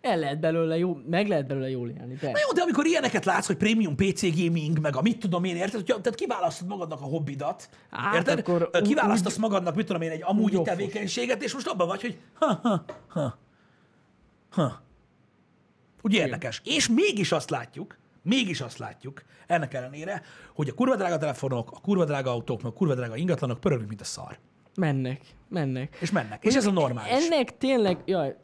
[0.00, 2.40] El lehet belőle jó, meg lehet belőle jól élni, Na persze.
[2.46, 5.74] jó, de amikor ilyeneket látsz, hogy prémium PC gaming, meg a mit tudom én, érted?
[5.74, 8.38] Hogy- Tehát kiválasztod magadnak a hobbidat, Hát érted?
[8.38, 10.50] akkor Ö, úgy- Kiválasztasz magadnak, mit tudom én, egy offos.
[10.64, 13.38] tevékenységet, és most abban vagy, hogy ha, ha, ha,
[14.52, 14.82] ha.
[16.02, 16.60] Úgy érdekes.
[16.64, 20.22] És mégis azt látjuk, mégis azt látjuk, ennek ellenére,
[20.54, 23.88] hogy a kurva drága telefonok, a kurva drága autók, meg a kurva drága ingatlanok pörögnek,
[23.88, 24.38] mint a szar.
[24.74, 25.96] Mennek, mennek.
[26.00, 26.44] És mennek.
[26.44, 27.12] És ez a normális.
[27.12, 28.36] Ennek tényleg, jaj,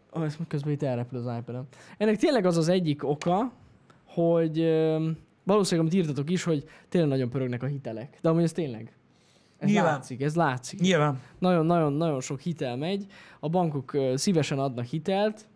[0.48, 1.64] közben itt elrepül az ipad
[1.98, 3.52] Ennek tényleg az az egyik oka,
[4.04, 5.10] hogy ö,
[5.44, 8.18] valószínűleg, amit írtatok is, hogy tényleg nagyon pörögnek a hitelek.
[8.20, 8.92] De amúgy ez tényleg.
[9.58, 9.92] Ez Nyilván.
[9.92, 10.80] látszik, ez látszik.
[10.80, 11.20] Nyilván.
[11.38, 13.06] Nagyon-nagyon-nagyon sok hitel megy.
[13.40, 15.48] A bankok ö, szívesen adnak hitelt.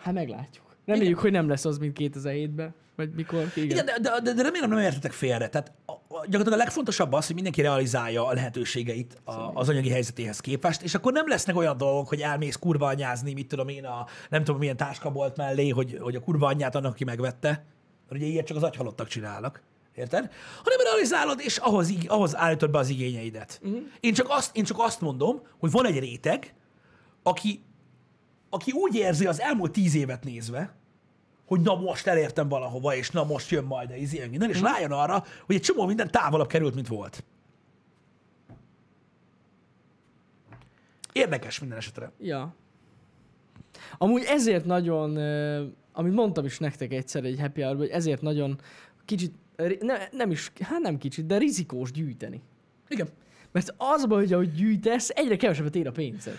[0.00, 0.64] Hát meglátjuk.
[0.84, 3.46] Reméljük, hogy nem lesz az, mint 2007-ben, vagy mikor.
[3.54, 3.70] Igen.
[3.70, 5.48] Igen, de, de, de, remélem nem értetek félre.
[5.48, 9.88] Tehát a, a, gyakorlatilag a legfontosabb az, hogy mindenki realizálja a lehetőségeit a, az anyagi
[9.88, 13.84] helyzetéhez képest, és akkor nem lesznek olyan dolgok, hogy elmész kurva anyázni, mit tudom én,
[13.84, 17.48] a nem tudom milyen táskabolt mellé, hogy, hogy a kurva anyját annak, aki megvette.
[18.08, 19.62] Mert ugye ilyet csak az agyhalottak csinálnak.
[19.94, 20.30] Érted?
[20.64, 23.60] Hanem realizálod, és ahhoz, ahhoz állítod be az igényeidet.
[23.62, 23.80] Uh-huh.
[24.00, 26.54] Én, csak azt, én csak azt mondom, hogy van egy réteg,
[27.22, 27.62] aki,
[28.50, 30.74] aki úgy érzi az elmúlt tíz évet nézve,
[31.46, 34.92] hogy na most elértem valahova, és na most jön majd a izé, minden, és rájön
[34.92, 37.24] arra, hogy egy csomó minden távolabb került, mint volt.
[41.12, 42.12] Érdekes minden esetre.
[42.18, 42.54] Ja.
[43.98, 45.16] Amúgy ezért nagyon,
[45.92, 48.60] amit mondtam is nektek egyszer egy happy hour hogy ezért nagyon
[49.04, 49.34] kicsit,
[49.80, 52.42] ne, nem is, hát nem kicsit, de rizikós gyűjteni.
[52.88, 53.08] Igen.
[53.52, 56.36] Mert az baj, hogy ahogy gyűjtesz, egyre kevesebbet ér a pénzed.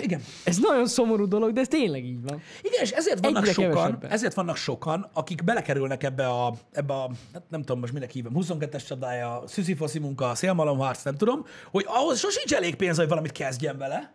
[0.00, 0.22] Igen.
[0.44, 2.42] Ez nagyon szomorú dolog, de ez tényleg így van.
[2.62, 4.10] Igen, és ezért vannak Egyre sokan, kevesebben.
[4.10, 8.32] ezért vannak sokan, akik belekerülnek ebbe a, ebbe a hát nem tudom most minek hívom,
[8.36, 13.78] 22-es csadája, szüszifoszi munka, szélmalomharc, nem tudom, hogy ahhoz sosincs elég pénz, hogy valamit kezdjen
[13.78, 14.12] vele,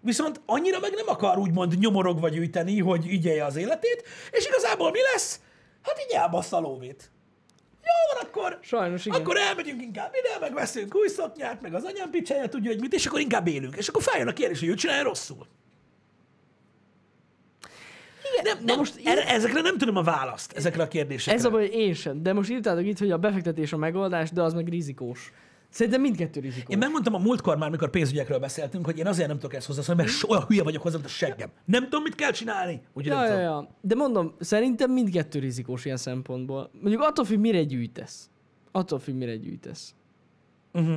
[0.00, 4.98] viszont annyira meg nem akar úgymond nyomorogva gyűjteni, hogy ügyelje az életét, és igazából mi
[5.12, 5.40] lesz?
[5.82, 7.10] Hát így elbassza a lóvét.
[7.90, 9.20] Jó van, akkor, Sajnos igen.
[9.20, 13.06] akkor elmegyünk inkább ide, megveszünk új szoknyát, meg az anyám picsája tudja, hogy mit, és
[13.06, 13.76] akkor inkább élünk.
[13.76, 15.46] És akkor feljön a kérdés, hogy ő csinálja rosszul.
[18.32, 21.38] Igen, nem, nem, most erre, ezekre nem tudom a választ, ezekre a kérdésekre.
[21.38, 22.22] Ez a baj, én sem.
[22.22, 25.32] De most írtátok itt, hogy a befektetés a megoldás, de az meg rizikós.
[25.70, 26.72] Szerintem mindkettő rizikós.
[26.72, 30.00] Én megmondtam a múltkor már, mikor pénzügyekről beszéltünk, hogy én azért nem tudok ezt hozzászólni,
[30.00, 31.50] mert so- olyan hülye vagyok hozzá, mint a seggem.
[31.64, 32.80] Nem tudom, mit kell csinálni.
[32.92, 33.68] Úgyhogy Ja, ja, ja.
[33.80, 36.70] De mondom, szerintem mindkettő rizikós ilyen szempontból.
[36.80, 38.30] Mondjuk attól függ, mire gyűjtesz.
[38.72, 39.94] Attól függ, mire gyűjtesz.
[40.72, 40.96] Uh-huh.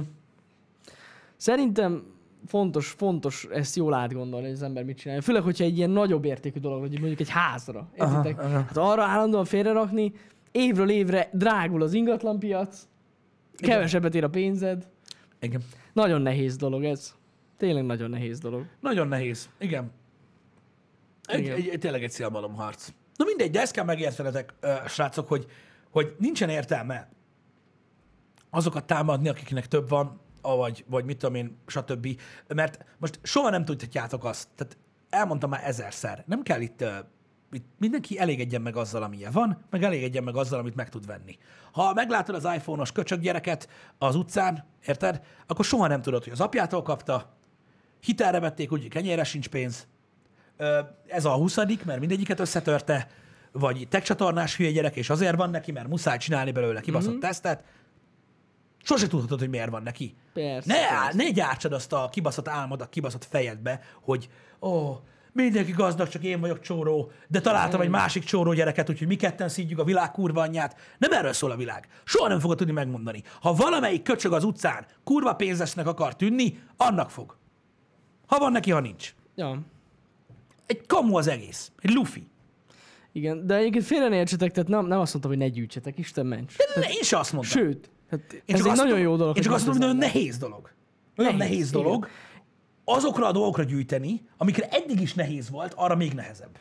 [1.35, 2.03] Szerintem
[2.45, 5.21] fontos, fontos ezt jól átgondolni, hogy az ember mit csinál.
[5.21, 7.89] Főleg, hogyha egy ilyen nagyobb értékű dolog, vagy mondjuk egy házra.
[7.95, 8.39] Értitek?
[8.39, 8.57] Aha, aha.
[8.57, 10.13] Hát arra állandóan félrerakni,
[10.51, 12.87] évről évre drágul az ingatlanpiac,
[13.55, 14.87] kevesebbet ér a pénzed.
[15.39, 15.63] Igen.
[15.93, 17.15] Nagyon nehéz dolog ez.
[17.57, 18.65] Tényleg nagyon nehéz dolog.
[18.79, 19.49] Nagyon nehéz.
[19.59, 19.91] Igen.
[21.25, 21.55] Egy, Igen.
[21.55, 22.89] egy, egy, tényleg egy szélmalomharc.
[23.15, 24.53] Na mindegy, de ezt kell megértenetek,
[24.87, 25.45] srácok, hogy,
[25.89, 27.09] hogy nincsen értelme
[28.49, 32.07] azokat támadni, akiknek több van, vagy, vagy mit tudom én, stb.
[32.47, 34.47] Mert most soha nem tudhatjátok azt.
[34.55, 34.77] Tehát
[35.09, 36.23] elmondtam már ezerszer.
[36.27, 36.97] Nem kell itt, ö,
[37.53, 41.37] itt mindenki elégedjen meg azzal, amilyen van, meg elégedjen meg azzal, amit meg tud venni.
[41.71, 45.21] Ha meglátod az iPhone-os köcsög gyereket az utcán, érted?
[45.47, 47.37] Akkor soha nem tudod, hogy az apjától kapta,
[47.99, 49.87] hitelre vették, úgy kenyérre sincs pénz.
[51.07, 53.07] Ez a 20 mert mindegyiket összetörte,
[53.51, 57.19] vagy tech csatornás hülye gyerek, és azért van neki, mert muszáj csinálni belőle kibaszott mm-hmm.
[57.19, 57.63] tesztet.
[58.83, 60.15] Sose tudhatod, hogy miért van neki.
[60.33, 61.17] Persze, Ne, persze.
[61.17, 64.29] ne gyártsad azt a kibaszott álmod a kibaszott fejedbe, hogy
[64.61, 64.99] ó,
[65.33, 69.49] mindenki gazdag, csak én vagyok csóró, de találtam egy másik csóró gyereket, úgyhogy mi ketten
[69.49, 70.75] szídjuk a világ kurva anyját.
[70.97, 71.87] Nem erről szól a világ.
[72.03, 73.23] Soha nem fogod tudni megmondani.
[73.41, 77.37] Ha valamelyik köcsög az utcán kurva pénzesnek akar tűnni, annak fog.
[78.25, 79.13] Ha van neki, ha nincs.
[79.35, 79.59] Ja.
[80.65, 81.71] Egy kamu az egész.
[81.79, 82.27] Egy lufi.
[83.11, 86.25] Igen, de egyébként félre ne értsetek, tehát nem, nem azt mondtam, hogy ne gyűjtsetek, Isten
[86.25, 86.55] ments.
[86.57, 87.61] De ne, én se azt mondtam.
[87.61, 89.37] Sőt, hát én ez csak egy nagyon jó dolog.
[89.37, 90.71] Én csak azt mondom, hogy nagyon nehéz dolog.
[91.15, 92.07] Nagyon nehéz, Nehéz, dolog.
[92.85, 96.57] Azokra a dolgokra gyűjteni, amikre eddig is nehéz volt, arra még nehezebb.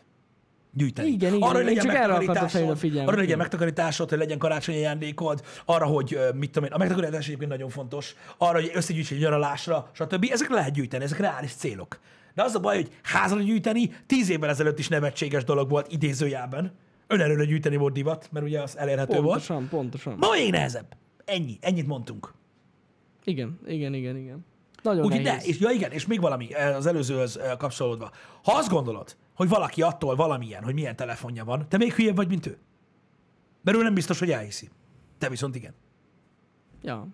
[0.75, 1.09] Gyűjteni.
[1.09, 4.19] Igen, igen, arra, hogy legyen csak erre akartam a figyelmet, arra, hogy legyen megtakarításod, hogy
[4.19, 8.71] legyen karácsonyi ajándékod, arra, hogy mit tudom én, a megtakarítás egyébként nagyon fontos, arra, hogy
[8.75, 10.27] összegyűjts egy nyaralásra, stb.
[10.31, 11.99] Ezek lehet gyűjteni, ezek reális célok.
[12.35, 16.73] De az a baj, hogy házra gyűjteni tíz évvel ezelőtt is nevetséges dolog volt idézőjában.
[17.07, 19.47] Önerőre gyűjteni volt divat, mert ugye az elérhető volt.
[19.47, 20.17] Pontosan, pontosan.
[20.19, 20.97] Ma még nehezebb.
[21.25, 22.33] Ennyi, ennyit mondtunk.
[23.25, 24.45] Igen, igen, igen, igen.
[24.83, 25.43] Nagyon Úgyhogy nehéz.
[25.43, 28.11] ne, és ja igen, és még valami eh, az előzőhöz eh, kapcsolódva.
[28.43, 32.29] Ha azt gondolod, hogy valaki attól valamilyen, hogy milyen telefonja van, te még hülyebb vagy,
[32.29, 32.59] mint ő.
[33.63, 34.71] Mert ő nem biztos, hogy elhiszi.
[35.19, 35.75] Te viszont igen.
[36.83, 37.09] Ja.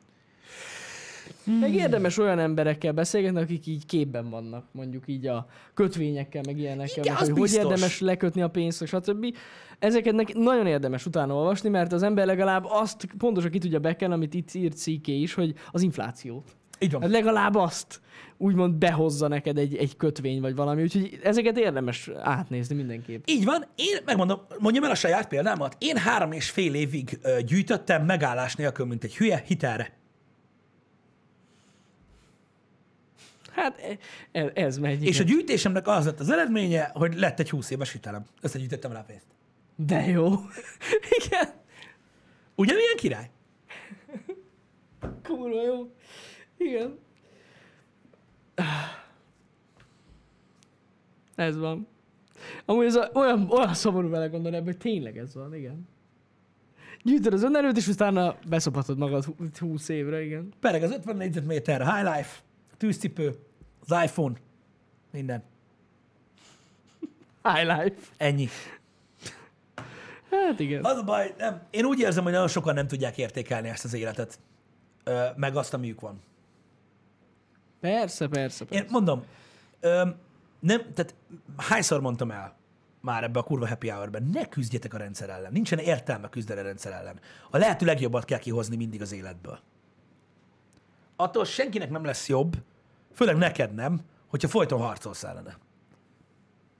[1.60, 7.04] Meg érdemes olyan emberekkel beszélgetni, akik így képben vannak, mondjuk így a kötvényekkel, meg ilyenekkel,
[7.04, 7.62] Igen, meg, hogy biztos.
[7.62, 9.36] hogy érdemes lekötni a pénzt, stb.
[9.78, 14.12] Ezeket neki nagyon érdemes utána olvasni, mert az ember legalább azt pontosan ki tudja bekenni,
[14.12, 16.56] amit itt írt Ciké is, hogy az inflációt.
[16.78, 17.00] Így van.
[17.00, 18.00] Hát legalább azt
[18.36, 23.22] úgymond behozza neked egy, egy kötvény vagy valami, úgyhogy ezeket érdemes átnézni mindenképp.
[23.26, 25.76] Így van, én megmondom, mondjam el a saját példámat.
[25.78, 29.96] Én három és fél évig gyűjtöttem megállás nélkül, mint egy hülye, hitelre.
[33.52, 33.98] Hát e-
[34.40, 35.04] e- ez megy.
[35.04, 35.34] És a igen.
[35.34, 38.24] gyűjtésemnek az lett az eredménye, hogy lett egy 20 éves hitelem.
[38.40, 39.26] Összegyűjtöttem rá pénzt.
[39.76, 40.26] De jó.
[41.24, 41.48] Igen.
[42.54, 43.30] Ugye milyen király?
[45.22, 45.92] Kurva jó.
[46.58, 46.98] Igen.
[51.34, 51.86] Ez van.
[52.64, 55.88] Amúgy ez a, olyan, olyan szomorú vele gondolni ebben, hogy tényleg ez van, igen.
[57.02, 60.52] Gyűjtöd az önerőt, és utána beszophatod magad hú- 20 évre, igen.
[60.60, 62.38] Pereg az 50 négyzetméter, High Life,
[62.76, 63.34] tűzcipő,
[63.86, 64.34] az iPhone,
[65.10, 65.42] minden.
[67.42, 67.96] High life.
[68.16, 68.48] Ennyi.
[70.30, 70.84] Hát igen.
[70.84, 71.62] Az a baj, nem.
[71.70, 74.38] Én úgy érzem, hogy nagyon sokan nem tudják értékelni ezt az életet,
[75.36, 76.20] meg azt, amiük van.
[77.80, 78.84] Persze, persze, persze.
[78.84, 79.24] Én mondom,
[79.80, 80.08] ö,
[80.60, 81.14] nem, tehát
[81.56, 82.56] hányszor mondtam el
[83.00, 85.52] már ebbe a kurva happy hour-ben, ne küzdjetek a rendszer ellen.
[85.52, 87.20] Nincsen értelme küzdeni a rendszer ellen.
[87.50, 89.58] A lehető legjobbat kell kihozni mindig az életből.
[91.16, 92.56] Attól senkinek nem lesz jobb,
[93.12, 95.58] főleg neked nem, hogyha folyton harcolsz ellene.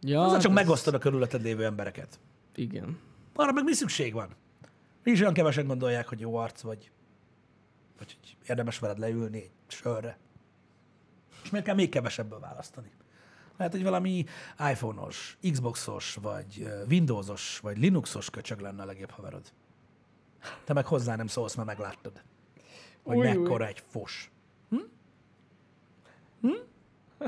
[0.01, 2.18] Ja, Azzal csak ez- megosztod a körülötted lévő embereket.
[2.55, 2.99] Igen.
[3.34, 4.28] Arra meg mi szükség van?
[5.05, 6.90] És olyan kevesen gondolják, hogy jó arc vagy.
[7.99, 10.18] Vagy hogy érdemes veled leülni egy sörre.
[11.43, 12.91] És miért kell még kevesebből választani?
[13.57, 14.24] Lehet, hogy valami
[14.70, 19.53] iPhone-os, Xbox-os, vagy Windows-os, vagy Linux-os köcsög lenne a legjobb haverod.
[20.64, 22.22] Te meg hozzá nem szólsz, mert megláttad.
[23.03, 23.32] Hogy Új, új.
[23.32, 24.30] mekkora egy fos.
[24.70, 24.76] Hm?
[26.41, 26.53] Hm?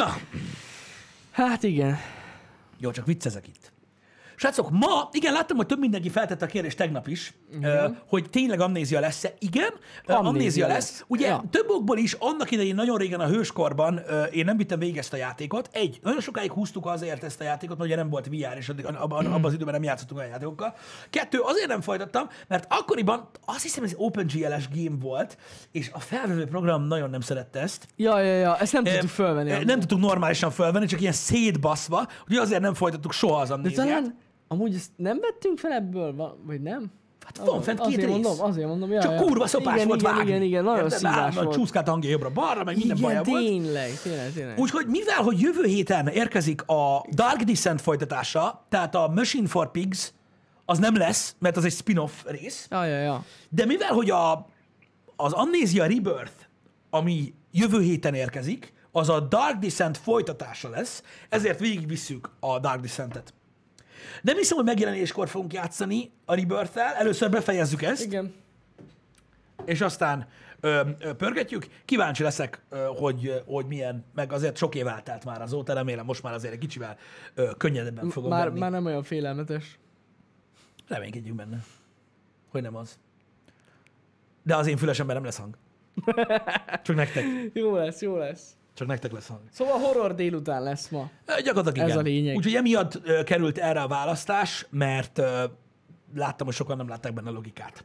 [0.00, 0.14] Na,
[1.30, 1.96] Hát igen.
[2.78, 3.59] Jó, csak viccezek itt.
[4.40, 8.60] Srácok, ma, igen, láttam, hogy több mindenki feltette a kérdést tegnap is, uh, hogy tényleg
[8.60, 9.34] amnézia lesz-e.
[9.38, 9.68] Igen,
[10.06, 10.74] amnézia, Amnézia lesz.
[10.90, 11.04] lesz.
[11.06, 11.42] Ugye Ja.
[11.50, 14.00] több okból is, annak idején nagyon régen a hőskorban
[14.32, 15.68] én nem vittem végig ezt a játékot.
[15.72, 18.84] Egy, nagyon sokáig húztuk azért ezt a játékot, mert ugye nem volt VR, és addig,
[18.86, 20.74] abban, abban az időben nem játszottunk olyan játékokkal.
[21.10, 25.36] Kettő, azért nem folytattam, mert akkoriban azt hiszem ez OpenGLS game volt,
[25.72, 27.86] és a felvevő program nagyon nem szerette ezt.
[27.96, 29.64] Ja, ja, ja, ezt nem tudtuk fölvenni.
[29.64, 33.86] Nem tudtuk normálisan fölvenni, csak ilyen szétbaszva, hogy azért nem folytattuk soha az De amnéziát.
[33.86, 34.18] talán,
[34.52, 36.90] amúgy ezt nem vettünk fel ebből, va- vagy nem?
[37.24, 38.10] Hát van fent két azért rész.
[38.10, 39.20] mondom, azért mondom, ja, Csak ja.
[39.20, 40.30] kurva szopás igen, volt igen, vágni.
[40.30, 40.98] Igen, igen, nagyon Érted?
[40.98, 41.52] szívás volt.
[41.52, 43.44] Csúszkált hangja jobbra-balra, meg minden baja Igen, volt.
[43.46, 44.58] tényleg, tényleg, tényleg.
[44.58, 50.12] Úgyhogy mivel, hogy jövő héten érkezik a Dark Descent folytatása, tehát a Machine for Pigs,
[50.64, 53.24] az nem lesz, mert az egy spin-off rész, Ja, ja, ja.
[53.48, 54.46] de mivel, hogy a,
[55.16, 56.32] az Amnesia Rebirth,
[56.90, 63.34] ami jövő héten érkezik, az a Dark Descent folytatása lesz, ezért végigvisszük a Dark Descentet.
[64.22, 68.34] Nem hiszem, hogy megjelenéskor fogunk játszani a Rebirth-tel, először befejezzük ezt, Igen.
[69.64, 70.28] és aztán
[70.60, 71.66] ö, ö, pörgetjük.
[71.84, 76.22] Kíváncsi leszek, ö, hogy, hogy milyen, meg azért sok év eltelt már azóta, remélem most
[76.22, 76.96] már azért egy kicsivel
[77.34, 78.58] ö, könnyedebben fogom Már, venni.
[78.58, 79.78] már nem olyan félelmetes.
[80.88, 81.58] Reménykedjünk benne,
[82.50, 82.98] hogy nem az.
[84.42, 85.56] De az én fülesemben nem lesz hang.
[86.84, 87.24] Csak nektek.
[87.52, 88.56] Jó lesz, jó lesz.
[88.80, 89.40] Csak nektek lesz hang.
[89.52, 91.10] Szóval horror délután lesz ma.
[91.26, 91.90] Ö, Gyakorlatilag igen.
[91.90, 92.36] Ez a lényeg.
[92.36, 95.44] Úgyhogy emiatt ö, került erre a választás, mert ö,
[96.14, 97.84] láttam, hogy sokan nem látták benne a logikát.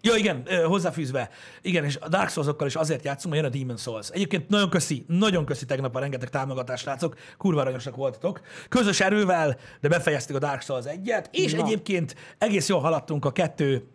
[0.00, 1.30] Ja, igen, ö, hozzáfűzve.
[1.62, 4.08] Igen, és a Dark Souls-okkal is azért játszunk, mert jön a Demon Souls.
[4.10, 7.16] Egyébként nagyon köszi, nagyon köszi tegnap a rengeteg támogatást, látszok.
[7.38, 8.40] Kurva aranyosak voltatok.
[8.68, 11.64] Közös erővel, de befejeztük a Dark Souls egyet, és Na.
[11.64, 13.86] egyébként egész jól haladtunk a kettő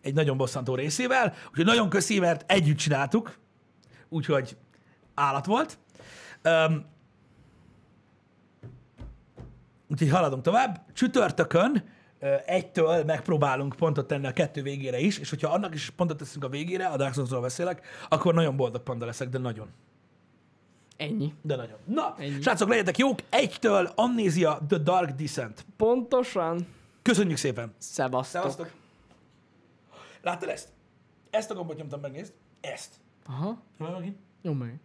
[0.00, 3.40] egy nagyon bosszantó részével, úgyhogy nagyon köszi, mert együtt csináltuk,
[4.08, 4.56] úgyhogy
[5.14, 5.78] állat volt.
[6.44, 6.84] Um,
[9.90, 10.80] úgyhogy haladunk tovább.
[10.92, 11.84] Csütörtökön
[12.44, 16.48] egytől megpróbálunk pontot tenni a kettő végére is, és hogyha annak is pontot teszünk a
[16.48, 19.68] végére, a Dark Souls-ról beszélek, akkor nagyon boldog panda leszek, de nagyon.
[20.96, 21.34] Ennyi.
[21.42, 21.78] De nagyon.
[21.84, 22.40] Na, Ennyi.
[22.40, 23.18] srácok, legyetek jók!
[23.30, 25.66] Egytől Amnesia The Dark Descent.
[25.76, 26.66] Pontosan.
[27.02, 27.74] Köszönjük szépen!
[27.78, 28.40] Szevasztok.
[28.40, 28.70] Szevasztok!
[30.22, 30.68] Láttad ezt?
[31.30, 32.32] Ezt a gombot nyomtam, megnézd.
[32.60, 32.94] Ezt.
[33.26, 33.62] Aha.
[33.78, 34.18] Nyomj megint.
[34.42, 34.80] Jó meg.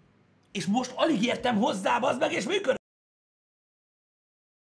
[0.57, 2.76] És most alig értem hozzá, az meg, és működött.